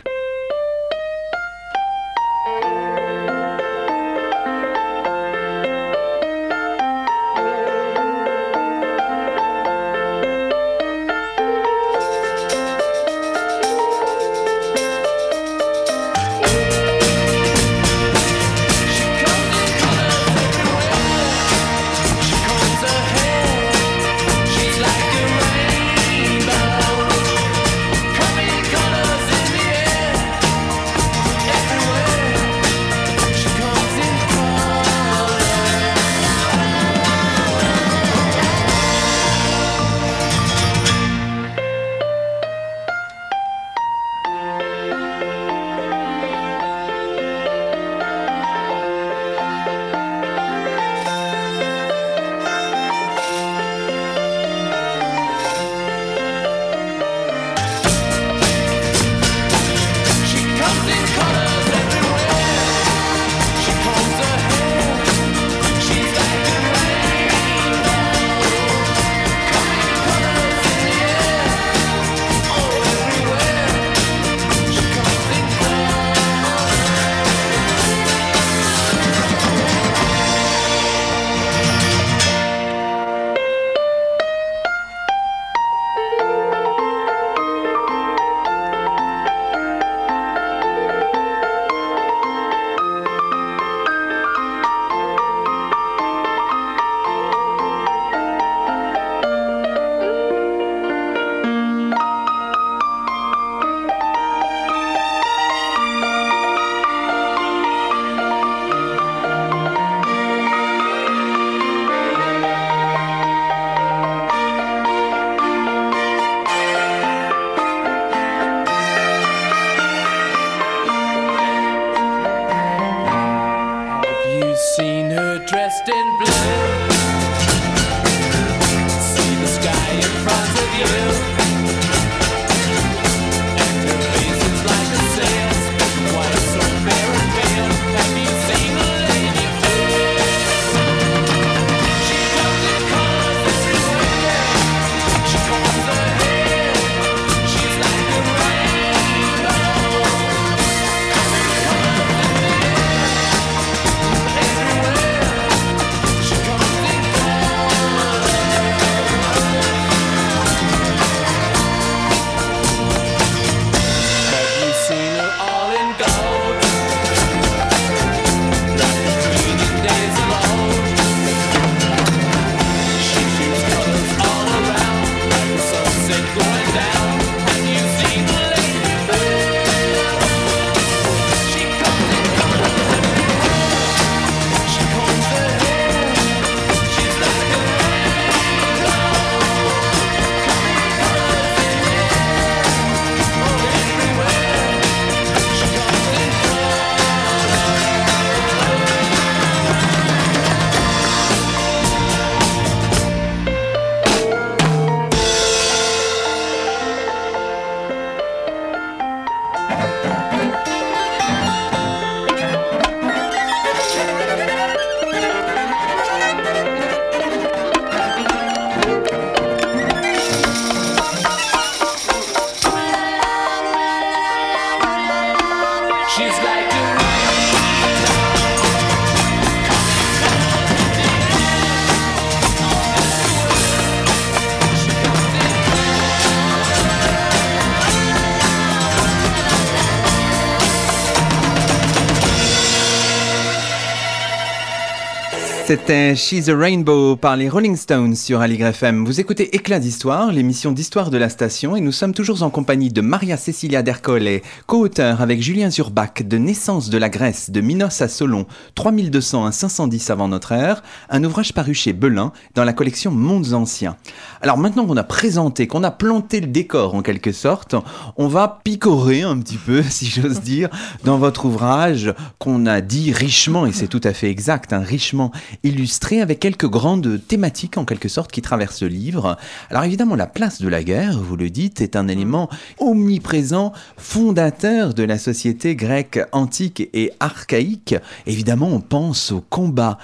[245.66, 249.04] C'était She's a Rainbow par les Rolling Stones sur Aligre FM.
[249.04, 252.90] Vous écoutez Éclat d'Histoire, l'émission d'histoire de la station, et nous sommes toujours en compagnie
[252.90, 258.00] de Maria Cecilia Dercole, co-auteur avec Julien Zurbach de Naissance de la Grèce de Minos
[258.00, 262.72] à Solon, 3200 à 510 avant notre ère, un ouvrage paru chez Belin dans la
[262.72, 263.96] collection Mondes Anciens.
[264.42, 267.74] Alors maintenant qu'on a présenté, qu'on a planté le décor en quelque sorte,
[268.16, 270.68] on va picorer un petit peu, si j'ose dire,
[271.02, 275.32] dans votre ouvrage qu'on a dit richement, et c'est tout à fait exact, hein, richement
[275.66, 279.36] illustré avec quelques grandes thématiques en quelque sorte qui traversent le livre.
[279.70, 282.48] Alors évidemment, la place de la guerre, vous le dites, est un élément
[282.78, 287.94] omniprésent, fondateur de la société grecque antique et archaïque.
[288.26, 289.98] Évidemment, on pense au combat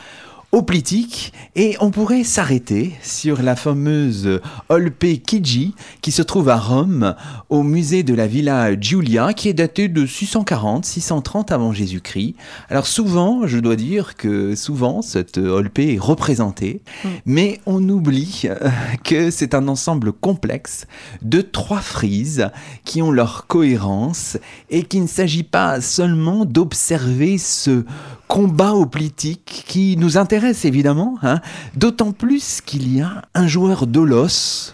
[0.52, 4.38] hoplitique et on pourrait s'arrêter sur la fameuse
[4.68, 7.14] Olpe Kiji qui se trouve à Rome
[7.48, 12.34] au musée de la Villa Giulia qui est datée de 640-630 avant Jésus-Christ.
[12.68, 17.08] Alors souvent, je dois dire que souvent cette Olpe est représentée, mm.
[17.24, 18.68] mais on oublie euh,
[19.04, 20.86] que c'est un ensemble complexe
[21.22, 22.50] de trois frises
[22.84, 24.36] qui ont leur cohérence
[24.68, 27.84] et qu'il ne s'agit pas seulement d'observer ce
[28.33, 31.42] combat hoplitique qui nous intéresse évidemment, hein,
[31.77, 34.73] d'autant plus qu'il y a un joueur d'Olos.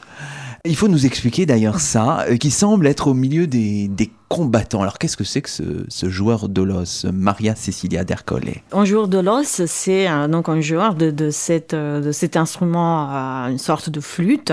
[0.65, 4.83] Il faut nous expliquer d'ailleurs ça, euh, qui semble être au milieu des, des combattant.
[4.83, 8.45] Alors qu'est-ce que c'est que ce, joueur d'Olos, Maria Cecilia d'Ercole?
[8.73, 13.49] Un joueur d'Olos, c'est un, donc un joueur de, de, cette, de cet instrument, euh,
[13.49, 14.53] une sorte de flûte.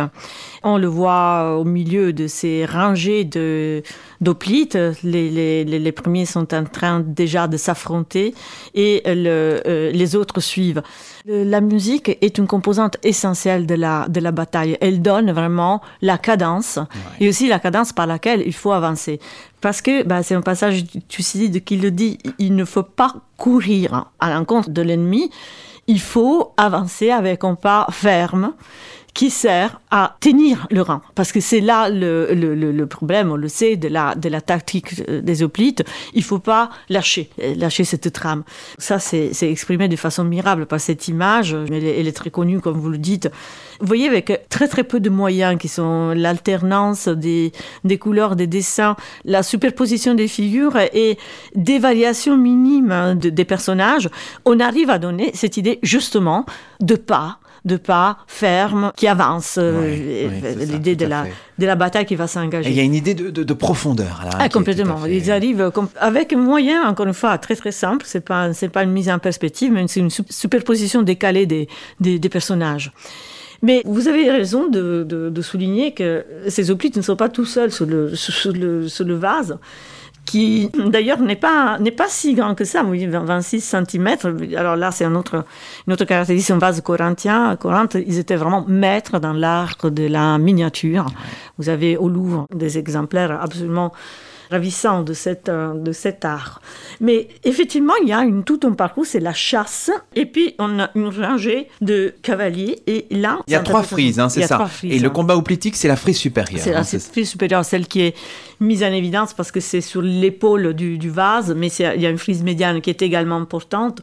[0.64, 3.84] On le voit au milieu de ces rangées de,
[4.22, 4.78] d'oplites.
[5.04, 8.34] Les, les, les, premiers sont en train déjà de s'affronter
[8.74, 10.82] et le, euh, les autres suivent.
[11.26, 14.78] La musique est une composante essentielle de la, de la bataille.
[14.80, 16.80] Elle donne vraiment la cadence
[17.20, 19.20] et aussi la cadence par laquelle il faut avancer.
[19.66, 23.16] Parce que bah, c'est un passage du Thucydide qui le dit, il ne faut pas
[23.36, 25.32] courir à l'encontre de l'ennemi,
[25.88, 28.54] il faut avancer avec un pas ferme
[29.16, 31.02] qui sert à tenir le rang.
[31.16, 34.42] Parce que c'est là le, le, le, problème, on le sait, de la, de la
[34.42, 35.86] tactique euh, des hoplites.
[36.14, 38.44] Il faut pas lâcher, euh, lâcher cette trame.
[38.78, 41.56] Ça, c'est exprimé de façon mirable par cette image.
[41.72, 43.30] Elle est, elle est, très connue, comme vous le dites.
[43.80, 47.54] Vous voyez, avec très très peu de moyens qui sont l'alternance des,
[47.86, 51.18] des couleurs, des dessins, la superposition des figures et
[51.56, 54.10] des variations minimes des personnages,
[54.44, 56.46] on arrive à donner cette idée justement
[56.82, 59.58] de pas de pas ferme qui avance.
[59.60, 60.28] Euh,
[60.60, 61.26] l'idée de la,
[61.58, 62.70] de la bataille qui va s'engager.
[62.70, 64.22] Il y a une idée de, de, profondeur.
[64.24, 65.06] Là, ah, complètement.
[65.06, 68.06] Ils arrivent avec un moyen, encore une fois, très très simple.
[68.08, 71.68] C'est pas c'est pas une mise en perspective, mais c'est une superposition décalée des,
[72.00, 72.92] des, des personnages.
[73.62, 77.46] Mais vous avez raison de, de, de, souligner que ces hoplites ne sont pas tout
[77.46, 79.58] seuls sur le, sur le, sur le vase
[80.26, 84.18] qui d'ailleurs n'est pas, n'est pas si grand que ça, 26 cm.
[84.58, 85.46] Alors là, c'est un autre,
[85.88, 87.56] une autre caractéristique, un vase corinthien.
[87.56, 91.06] Corinthe, ils étaient vraiment maîtres dans l'art de la miniature.
[91.58, 93.92] Vous avez au Louvre des exemplaires absolument
[94.52, 96.62] ravissant de, cette, de cet art.
[97.00, 100.80] Mais effectivement, il y a une, tout un parcours, c'est la chasse, et puis on
[100.80, 103.40] a une rangée de cavaliers, et là...
[103.48, 104.68] Il y a trois frises, hein, c'est ça.
[104.84, 105.12] et le hein.
[105.12, 106.62] combat hoplitique, c'est la frise supérieure.
[106.64, 108.16] C'est la hein, frise supérieure, celle qui est
[108.60, 112.18] mise en évidence parce que c'est sur l'épaule du, vase, mais il y a une
[112.18, 114.02] frise médiane qui est également importante.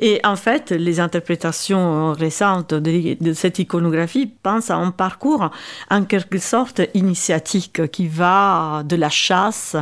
[0.00, 5.50] Et en fait, les interprétations récentes de, de cette iconographie pensent à un parcours
[5.90, 9.76] en quelque sorte initiatique qui va de la chasse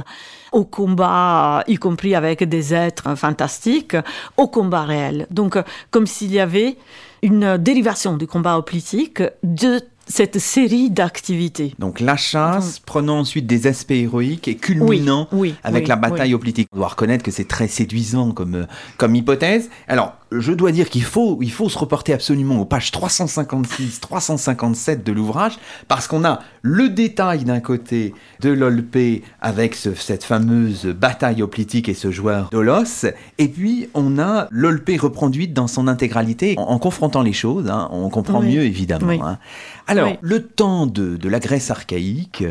[0.53, 3.97] au combat, y compris avec des êtres fantastiques,
[4.37, 5.27] au combat réel.
[5.31, 5.57] Donc,
[5.91, 6.77] comme s'il y avait
[7.23, 9.81] une dérivation du combat politique de
[10.11, 11.75] cette série d'activités.
[11.79, 15.29] Donc la chasse, prenant ensuite des aspects héroïques et culminant
[15.63, 16.69] avec la bataille politique.
[16.73, 19.71] On doit reconnaître que c'est très séduisant comme, comme hypothèse.
[19.89, 25.05] Alors, je dois dire qu'il faut, il faut se reporter absolument aux pages 356, 357
[25.05, 25.59] de l'ouvrage,
[25.89, 31.95] parce qu'on a le détail d'un côté de l'Olpé avec cette fameuse bataille hoplitique et
[31.95, 33.07] ce joueur d'Olos,
[33.39, 36.55] et puis on a l'Olpé reproduite dans son intégralité.
[36.59, 39.25] En, confrontant les choses, hein, on comprend mieux évidemment.
[39.25, 39.39] Hein.
[39.87, 42.45] Alors, le temps de, de, la Grèce archaïque,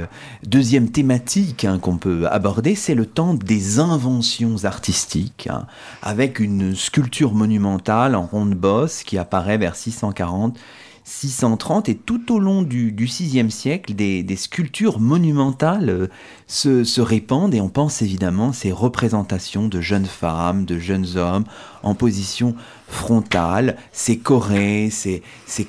[0.45, 5.47] deuxième thématique hein, qu'on peut aborder, c'est le temps des inventions artistiques,
[6.01, 10.57] avec une sculpture monumentale en ronde bosse qui apparaît vers 640.
[11.09, 16.07] 630 et tout au long du, du VIe siècle, des, sculptures monumentales euh,
[16.47, 21.45] se, répandent et on pense évidemment ces représentations de jeunes femmes, de jeunes hommes
[21.81, 22.55] en position
[22.87, 25.67] frontale, ces corées, ces, ces.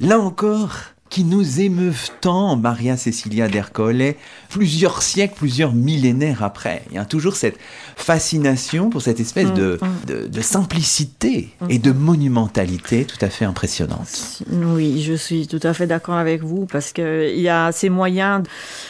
[0.00, 0.70] Là encore,
[1.08, 4.14] qui nous émeuvent tant, Maria Cecilia d'Ercole,
[4.48, 6.82] plusieurs siècles, plusieurs millénaires après.
[6.90, 7.58] Il y a toujours cette
[7.96, 10.28] fascination pour cette espèce de, mm, mm.
[10.28, 14.42] de, simplicité et de monumentalité tout à fait impressionnante.
[14.50, 18.42] Oui, je suis tout à fait d'accord avec vous parce qu'il y a ces moyens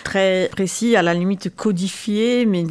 [0.04, 2.64] très précis, à la limite codifiés, mais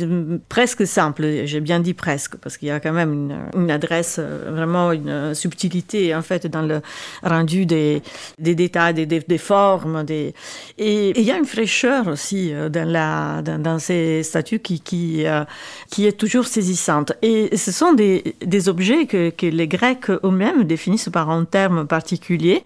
[0.49, 1.45] presque simples.
[1.45, 5.33] J'ai bien dit presque parce qu'il y a quand même une, une, adresse, vraiment une
[5.33, 6.81] subtilité en fait dans le
[7.23, 8.01] rendu des,
[8.39, 10.03] des détails, des, des des formes.
[10.03, 10.33] Des...
[10.77, 15.25] Et, il y a une fraîcheur aussi euh, dans, la, dans, ces statues qui, qui,
[15.25, 15.43] euh,
[15.91, 17.13] qui est toujours saisissante.
[17.21, 21.85] Et ce sont des, des objets que, que les Grecs eux-mêmes définissent par un terme
[21.85, 22.63] particulier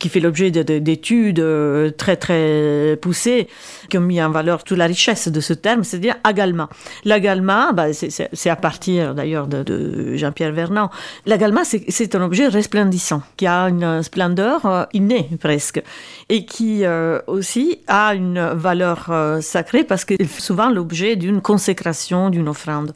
[0.00, 3.46] qui fait l'objet d'études euh, très très poussées
[3.88, 6.68] qui ont mis en valeur toute la richesse de ce terme, c'est-à-dire agalma.
[7.04, 10.90] L'agalma, bah, c'est à partir d'ailleurs de, Jean-Pierre Vernant.
[11.26, 15.82] L'agalma, c'est un objet resplendissant qui a une splendeur euh, innée presque
[16.28, 22.30] et qui euh, aussi a une valeur sacrée parce qu'il est souvent l'objet d'une consécration,
[22.30, 22.94] d'une offrande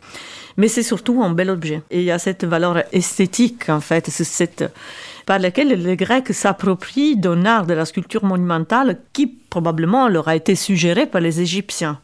[0.57, 1.82] mais c'est surtout un bel objet.
[1.90, 4.64] Et il y a cette valeur esthétique, en fait, cette,
[5.27, 10.35] par laquelle les Grecs s'approprient d'un art de la sculpture monumentale qui probablement leur a
[10.35, 12.01] été suggéré par les Égyptiens.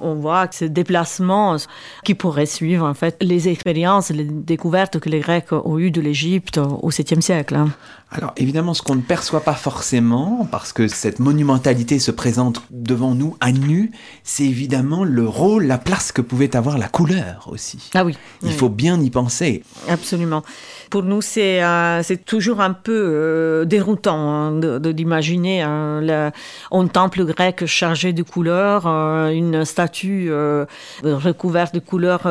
[0.00, 1.56] On voit que ce déplacement
[2.04, 6.00] qui pourrait suivre en fait les expériences, les découvertes que les Grecs ont eues de
[6.00, 7.58] l'Égypte au 7e siècle.
[8.16, 13.14] Alors évidemment, ce qu'on ne perçoit pas forcément, parce que cette monumentalité se présente devant
[13.14, 13.90] nous à nu,
[14.24, 17.90] c'est évidemment le rôle, la place que pouvait avoir la couleur aussi.
[17.94, 18.16] Ah oui.
[18.42, 19.62] Il faut bien y penser.
[19.88, 20.42] Absolument.
[20.90, 26.32] Pour nous, c'est euh, toujours un peu euh, déroutant hein, d'imaginer hein,
[26.70, 30.30] un temple grec chargé de couleurs, euh, une statue
[31.02, 32.22] recouverte de couleurs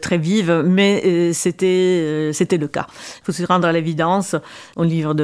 [0.00, 2.86] très vives, mais c'était c'était le cas.
[3.20, 4.36] Il faut se rendre à l'évidence.
[4.82, 5.14] Un,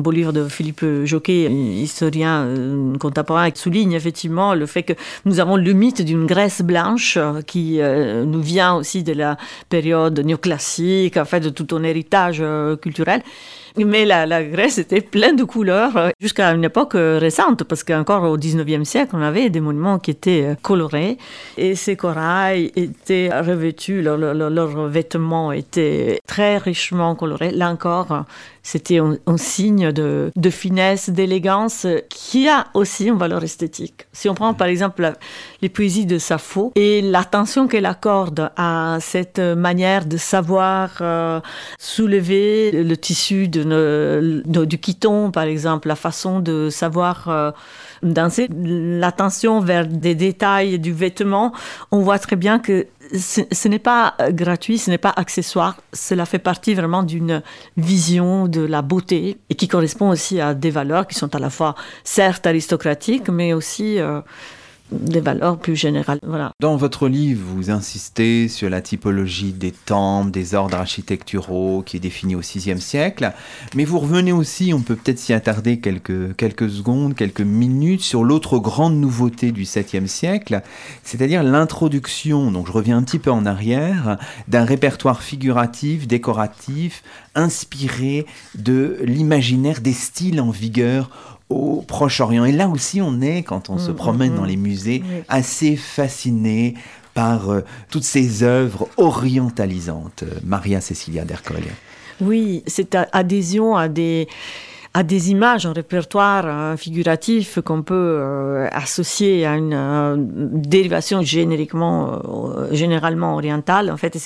[0.00, 2.46] beau livre de Philippe Joquet, historien
[3.00, 4.92] contemporain, qui souligne effectivement le fait que
[5.24, 9.36] nous avons le mythe d'une Grèce blanche qui nous vient aussi de la
[9.68, 13.22] période néoclassique, en fait, de tout un héritage euh, culturel.
[13.84, 18.24] Mais la, Grèce était pleine de couleurs euh, jusqu'à une époque euh, récente, parce qu'encore
[18.24, 21.18] au 19e siècle, on avait des monuments qui étaient colorés
[21.56, 27.50] et ces corails étaient revêtus, leurs vêtements étaient très richement colorés.
[27.50, 28.24] Là encore,
[28.68, 34.06] c'était un, signe de, finesse, d'élégance qui a aussi une valeur esthétique.
[34.12, 35.14] Si on prend par exemple
[35.62, 41.40] les poésies de Sappho et l'attention qu'elle accorde à cette manière de savoir euh,
[41.78, 47.50] soulever le tissu de, du quiton, par exemple, la façon de savoir euh,
[48.02, 51.52] danser, l'attention vers des détails du vêtement,
[51.90, 56.26] on voit très bien que ce, n'est pas euh, gratuit, ce n'est pas accessoire, cela
[56.26, 57.42] fait partie vraiment d'une
[57.76, 61.50] vision de la beauté et qui correspond aussi à des valeurs qui sont à la
[61.50, 64.20] fois certes aristocratiques, mais aussi euh,
[64.90, 66.18] des valeurs plus générales.
[66.60, 72.00] Dans votre livre, vous insistez sur la typologie des temples, des ordres architecturaux qui est
[72.00, 73.32] définie au VIe siècle,
[73.74, 78.24] mais vous revenez aussi, on peut peut-être s'y attarder quelques, quelques secondes, quelques minutes, sur
[78.24, 80.62] l'autre grande nouveauté du 7e siècle,
[81.02, 84.18] c'est-à-dire l'introduction, donc je reviens un petit peu en arrière,
[84.48, 87.02] d'un répertoire figuratif, décoratif,
[87.34, 92.44] inspiré de l'imaginaire des styles en vigueur au Proche-Orient.
[92.44, 94.48] Et là aussi, on est, quand on se mm, promène mm, dans mm.
[94.48, 96.74] les musées, assez fasciné
[97.14, 100.24] par euh, toutes ces œuvres orientalisantes.
[100.44, 101.64] Maria Cecilia d'Ercole.
[102.20, 104.28] Oui, cette adhésion à des
[104.94, 111.20] à des images, un répertoire un figuratif qu'on peut euh, associer à une euh, dérivation
[111.20, 113.90] euh, généralement orientale.
[113.90, 114.16] En fait,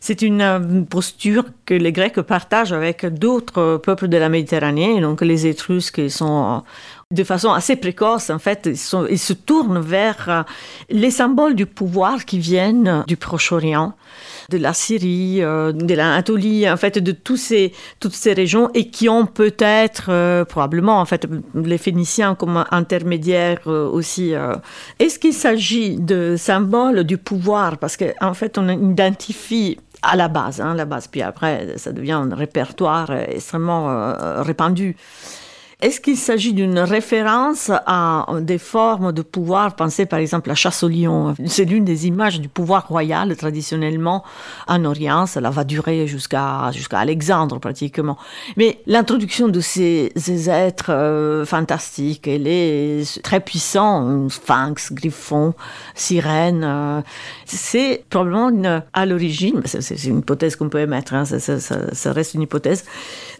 [0.00, 5.46] c'est une posture que les Grecs partagent avec d'autres peuples de la Méditerranée, donc les
[5.46, 6.62] Étrusques sont
[7.12, 10.44] de façon assez précoce, en fait, ils, se tournent vers
[10.90, 13.94] les symboles du pouvoir qui viennent du Proche-Orient
[14.50, 19.26] de la Syrie, euh, de l'Anatolie, en fait, de toutes ces régions et qui ont
[19.26, 24.34] peut-être, euh, probablement, en fait, les Phéniciens comme intermédiaires euh, aussi.
[24.98, 27.78] Est-ce qu'il s'agit de symboles du pouvoir?
[27.78, 31.92] Parce qu'en en fait, on identifie à la base, hein, la base, puis après, ça
[31.92, 34.96] devient un répertoire extrêmement répandu.
[35.82, 39.74] Est-ce qu'il s'agit d'une référence à des formes de pouvoir?
[39.74, 41.34] Pensez par exemple à la chasse au lion.
[41.46, 44.22] C'est l'une des images du pouvoir royal traditionnellement
[44.68, 45.26] en Orient.
[45.26, 48.16] Cela va durer jusqu'à Alexandre pratiquement.
[48.56, 50.12] Mais l'introduction de ces,
[50.48, 54.28] êtres euh, fantastiques, elle est très puissant.
[54.28, 55.52] Sphinx, griffon,
[55.96, 56.62] sirène.
[56.64, 57.00] Euh,
[57.44, 62.42] c'est probablement à l'origine, c'est une hypothèse qu'on peut émettre, hein, ça, ça, reste une
[62.42, 62.84] hypothèse,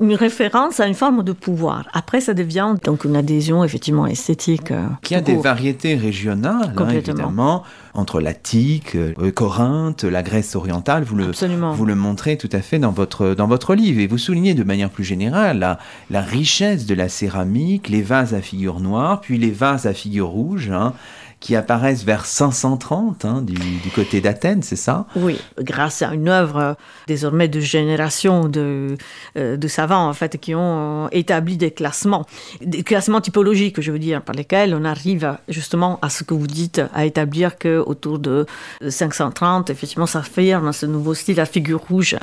[0.00, 1.88] une référence à une forme de pouvoir.
[1.92, 4.70] Après, ça ça devient donc une adhésion effectivement esthétique.
[4.70, 7.62] Euh, Qui a des variétés régionales, hein, évidemment,
[7.92, 11.04] entre l'Attique, euh, Corinthe, la Grèce orientale.
[11.04, 11.30] Vous le,
[11.74, 14.00] vous le montrez tout à fait dans votre, dans votre livre.
[14.00, 15.78] Et vous soulignez de manière plus générale la,
[16.10, 20.28] la richesse de la céramique, les vases à figure noire, puis les vases à figure
[20.28, 20.70] rouge.
[20.70, 20.94] Hein,
[21.42, 25.06] qui apparaissent vers 530 hein, du, côté d'Athènes, c'est ça?
[25.16, 26.74] Oui, grâce à une œuvre euh,
[27.08, 28.96] désormais de générations de,
[29.36, 32.26] euh, de savants en fait qui ont établi des classements,
[32.64, 36.46] des classements typologiques, je veux dire, par lesquels on arrive justement à ce que vous
[36.46, 38.46] dites, à établir que autour de
[38.88, 42.16] 530, effectivement, ça s'affirme ce nouveau style à figure rouge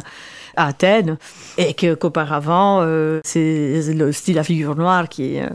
[0.59, 1.17] Athènes
[1.57, 5.47] et qu'auparavant euh, c'est le style à figure noire qui, euh,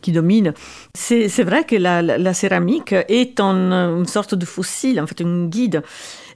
[0.00, 0.52] qui domine.
[0.94, 5.82] C'est vrai que la, la, céramique est une sorte de fossile, en fait, un guide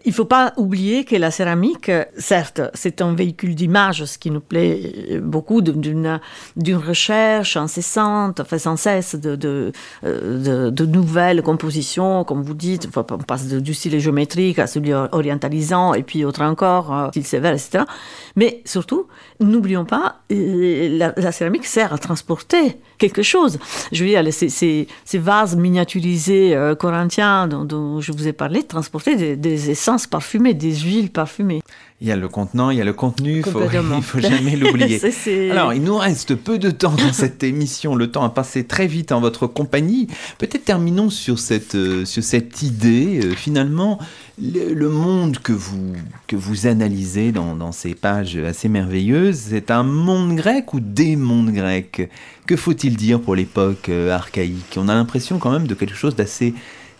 [0.04, 4.30] il ne faut pas oublier que la céramique, certes, c'est un véhicule d'image, ce qui
[4.30, 6.20] nous plaît beaucoup, d'une
[6.74, 9.36] recherche incessante, enfin sans cesse de,
[10.04, 16.02] de, nouvelles compositions, comme vous dites, on passe du style géométrique à celui orientalisant, et
[16.02, 17.84] puis autre encore, euh, style sévère, etc.
[18.36, 19.06] Mais surtout,
[19.40, 23.58] n'oublions pas, euh, la, céramique sert à transporter quelque chose.
[23.92, 29.36] Je veux dire, ces, vases miniaturisés euh, corinthiens dont, je vous ai parlé, transportaient des,
[29.36, 31.62] des essences parfumées, des huiles parfumées.
[32.00, 34.56] Il y a le contenant, il y a le contenu, faut, il ne faut jamais
[34.56, 35.00] l'oublier.
[35.50, 38.86] Alors, il nous reste peu de temps dans cette émission, le temps a passé très
[38.86, 40.08] vite en votre compagnie.
[40.38, 43.98] Peut-être terminons sur cette, euh, sur cette idée, euh, finalement,
[44.42, 45.92] le, monde que vous,
[46.26, 51.16] que vous analysez dans, dans ces pages assez merveilleuses, c'est un monde grec ou des
[51.16, 52.10] mondes grecs?
[52.46, 54.76] Que faut-il dire pour l'époque euh, archaïque?
[54.76, 56.54] On a l'impression quand même de quelque chose d'assez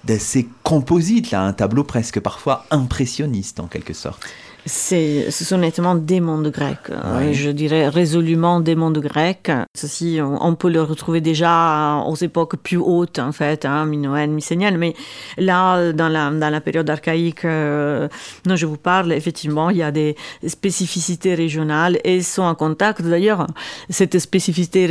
[0.07, 4.27] d'assez composite, là, un tableau presque parfois impressionniste en quelque sorte.
[4.67, 6.91] C'est, ce sont nettement des mondes grecs.
[7.33, 9.51] Je dirais résolument des mondes grecs.
[9.77, 14.79] Ceci, on, peut le retrouver déjà aux époques plus hautes, en fait, hein, minoenne, mycénienne.
[14.79, 14.95] Mais
[15.37, 18.09] là, dans la, dans la période archaïque euh,
[18.45, 23.03] dont je vous parle, effectivement, il y a des spécificités régionales et sont en contact.
[23.03, 23.47] D'ailleurs,
[23.91, 24.87] cette spécificité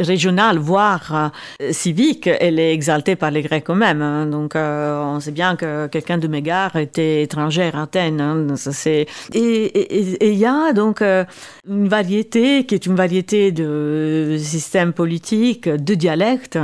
[0.00, 4.02] régionale, voire euh, civique, elle est exaltée par les Grecs eux-mêmes.
[4.02, 4.26] Hein.
[4.26, 8.20] Donc, euh, on sait bien que quelqu'un de Mégare était étranger à Athènes.
[8.20, 8.56] Hein.
[8.56, 11.24] Ça, c'est et il y a donc euh,
[11.68, 16.58] une variété qui est une variété de systèmes politiques, de dialectes,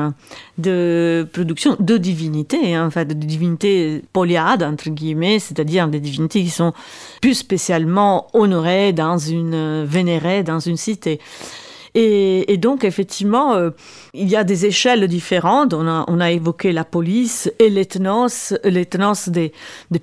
[0.59, 6.43] de production, de divinités, hein, en fait, de divinités polyades, entre guillemets, c'est-à-dire des divinités
[6.43, 6.73] qui sont
[7.21, 11.21] plus spécialement honorées dans une, vénérées dans une cité.
[11.95, 13.71] Et, donc, effectivement, euh,
[14.15, 15.75] il y a des échelles différentes.
[15.75, 19.53] On a, évoqué la police et l'ethnos, l'ethnos des,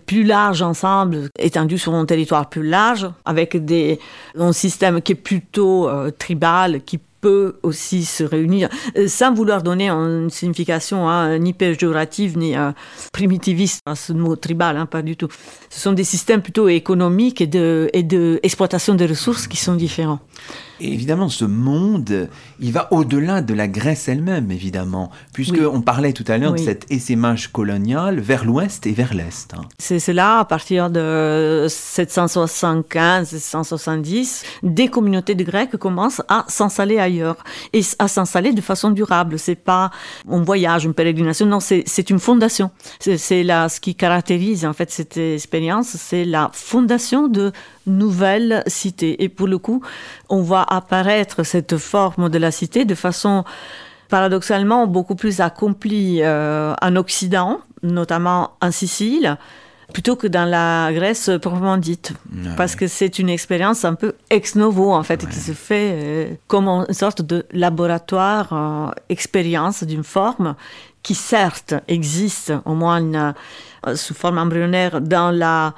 [0.05, 3.99] plus larges ensembles étendus sur un territoire plus large, avec des,
[4.37, 9.63] un système qui est plutôt euh, tribal, qui peut aussi se réunir, euh, sans vouloir
[9.63, 12.53] donner une signification hein, ni péjorative ni
[13.13, 15.29] primitiviste à ce mot tribal, hein, pas du tout.
[15.69, 19.75] Ce sont des systèmes plutôt économiques et de, et de exploitation des ressources qui sont
[19.75, 20.19] différents.
[20.79, 26.13] Et évidemment, ce monde, il va au-delà de la Grèce elle-même, évidemment, puisque on parlait
[26.13, 29.53] tout à l'heure de cet essaimage colonial vers l'ouest et vers l'est.
[29.53, 29.61] Hein.
[29.79, 37.81] C'est là, à partir de 775-770, des communautés de Grecs commencent à s'installer ailleurs et
[37.99, 39.39] à s'installer de façon durable.
[39.39, 39.91] C'est pas
[40.29, 42.71] un voyage, une pérégrination, non, c'est une fondation.
[42.99, 47.51] C'est ce qui caractérise en fait cette expérience, c'est la fondation de
[47.87, 49.23] nouvelle cité.
[49.23, 49.81] Et pour le coup,
[50.29, 53.43] on voit apparaître cette forme de la cité de façon
[54.09, 59.37] paradoxalement beaucoup plus accomplie euh, en Occident, notamment en Sicile,
[59.93, 62.13] plutôt que dans la Grèce proprement dite.
[62.33, 65.91] Ah Parce que c'est une expérience un peu ex novo, en fait, qui se fait
[65.93, 70.55] euh, comme une sorte de laboratoire, euh, expérience d'une forme
[71.03, 73.33] qui certes existe, au moins
[73.95, 75.73] sous forme embryonnaire, dans la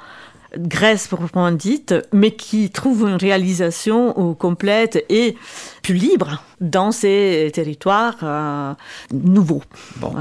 [0.56, 5.36] Grèce proprement dite, mais qui trouve une réalisation complète et
[5.82, 8.74] plus libre dans ces territoires euh,
[9.12, 9.62] nouveaux.
[9.96, 10.12] Bon.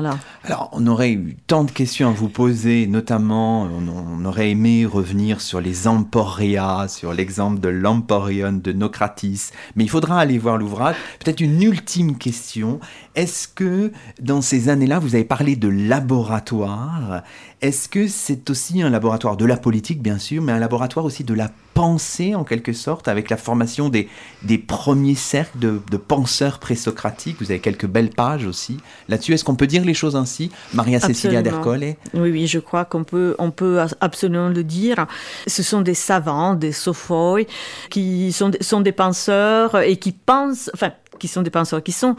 [0.43, 5.41] Alors, on aurait eu tant de questions à vous poser, notamment, on, aurait aimé revenir
[5.41, 10.95] sur les emporia, sur l'exemple de l'emporion de Nocratis, mais il faudra aller voir l'ouvrage.
[11.23, 12.79] Peut-être une ultime question.
[13.15, 13.91] Est-ce que
[14.21, 17.23] dans ces années-là, vous avez parlé de laboratoire?
[17.61, 21.23] Est-ce que c'est aussi un laboratoire de la politique, bien sûr, mais un laboratoire aussi
[21.23, 24.07] de la pensée, en quelque sorte, avec la formation des,
[24.43, 27.37] des premiers cercles de, de penseurs présocratiques?
[27.39, 28.77] Vous avez quelques belles pages aussi
[29.09, 29.33] là-dessus.
[29.33, 31.95] Est-ce qu'on peut dire les choses ainsi Maria Cecilia d'Ercole?
[32.13, 35.07] Oui, oui, je crois qu'on peut, on peut absolument le dire.
[35.47, 37.41] Ce sont des savants, des sophoi,
[37.89, 42.15] qui sont, sont des penseurs et qui pensent, enfin, qui sont des penseurs, qui, sont,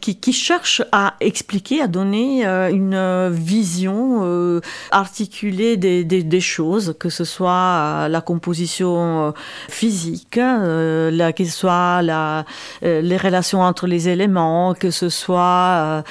[0.00, 4.60] qui, qui cherchent à expliquer, à donner une vision
[4.90, 9.32] articulée des, choses, que ce soit la composition
[9.68, 12.44] physique, que ce soit la,
[12.82, 16.04] les relations entre les éléments, que ce soit,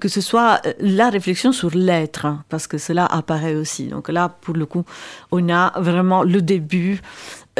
[0.00, 3.88] que ce soit la réflexion sur l'être, hein, parce que cela apparaît aussi.
[3.88, 4.84] Donc là, pour le coup,
[5.30, 7.00] on a vraiment le début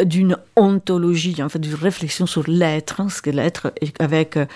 [0.05, 4.47] d'une ontologie, en fait, d'une réflexion sur l'être, hein, ce que l'être, avec, euh,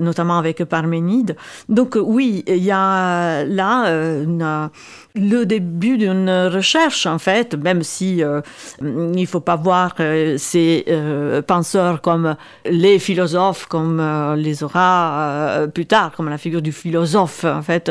[0.00, 1.36] notamment avec Parménide.
[1.68, 3.86] Donc oui, il y a là
[4.22, 4.70] une,
[5.16, 8.40] le début d'une recherche, en fait, même si euh,
[8.80, 12.36] il ne faut pas voir euh, ces euh, penseurs comme
[12.66, 17.44] les philosophes, comme les aura plus tard, comme la figure du philosophe.
[17.44, 17.90] En fait,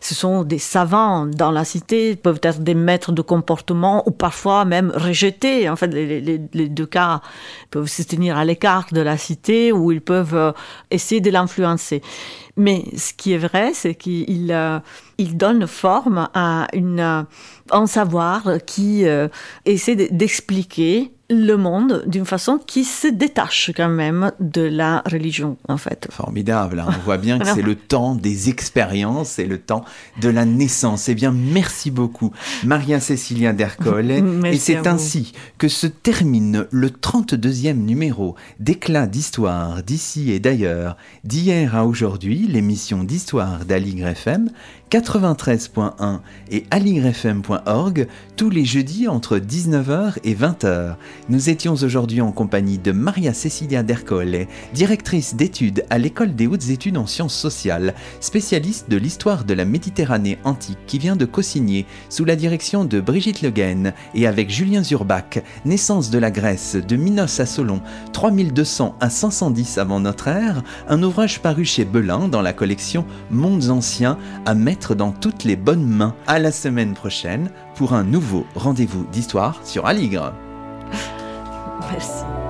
[0.00, 4.64] ce sont des savants dans la cité, peuvent être des maîtres de comportement ou parfois
[4.64, 5.68] même rejetés.
[5.68, 6.38] En fait, les,
[6.68, 7.20] deux cas
[7.70, 10.54] peuvent se tenir à l'écart de la cité ou ils peuvent
[10.90, 12.02] essayer de l'influencer.
[12.56, 14.78] Mais ce qui est vrai, c'est qu'il euh,
[15.18, 17.22] il donne forme à une, euh,
[17.70, 19.28] un savoir qui euh,
[19.66, 25.76] essaie d'expliquer le monde d'une façon qui se détache quand même de la religion, en
[25.76, 26.08] fait.
[26.10, 26.80] Formidable.
[26.80, 26.88] Hein.
[26.88, 29.84] On voit bien que c'est le temps des expériences, c'est le temps
[30.20, 31.08] de la naissance.
[31.08, 32.32] Eh bien, merci beaucoup,
[32.64, 34.10] Maria Cécilia Dercol.
[34.44, 41.74] Et c'est ainsi que se termine le 32e numéro d'Éclat d'histoire d'ici et d'ailleurs, d'hier
[41.74, 44.50] à aujourd'hui, l'émission d'histoire d'Aligre FM
[44.90, 46.20] 93.1
[46.50, 48.06] et aligrefm.org
[48.36, 50.94] tous les jeudis entre 19h et 20h.
[51.28, 56.70] Nous étions aujourd'hui en compagnie de Maria Cecilia Dercole, directrice d'études à l'École des hautes
[56.70, 61.84] études en sciences sociales, spécialiste de l'histoire de la Méditerranée antique qui vient de co-signer
[62.10, 66.76] sous la direction de Brigitte Le Guen et avec Julien Zurbach, Naissance de la Grèce
[66.76, 67.80] de Minos à Solon,
[68.12, 73.70] 3200 à 510 avant notre ère, un ouvrage paru chez Belin dans la collection Mondes
[73.70, 76.14] anciens à mettre dans toutes les bonnes mains.
[76.28, 80.32] À la semaine prochaine pour un nouveau rendez-vous d'histoire sur Aligre.
[81.86, 82.45] yaparsın.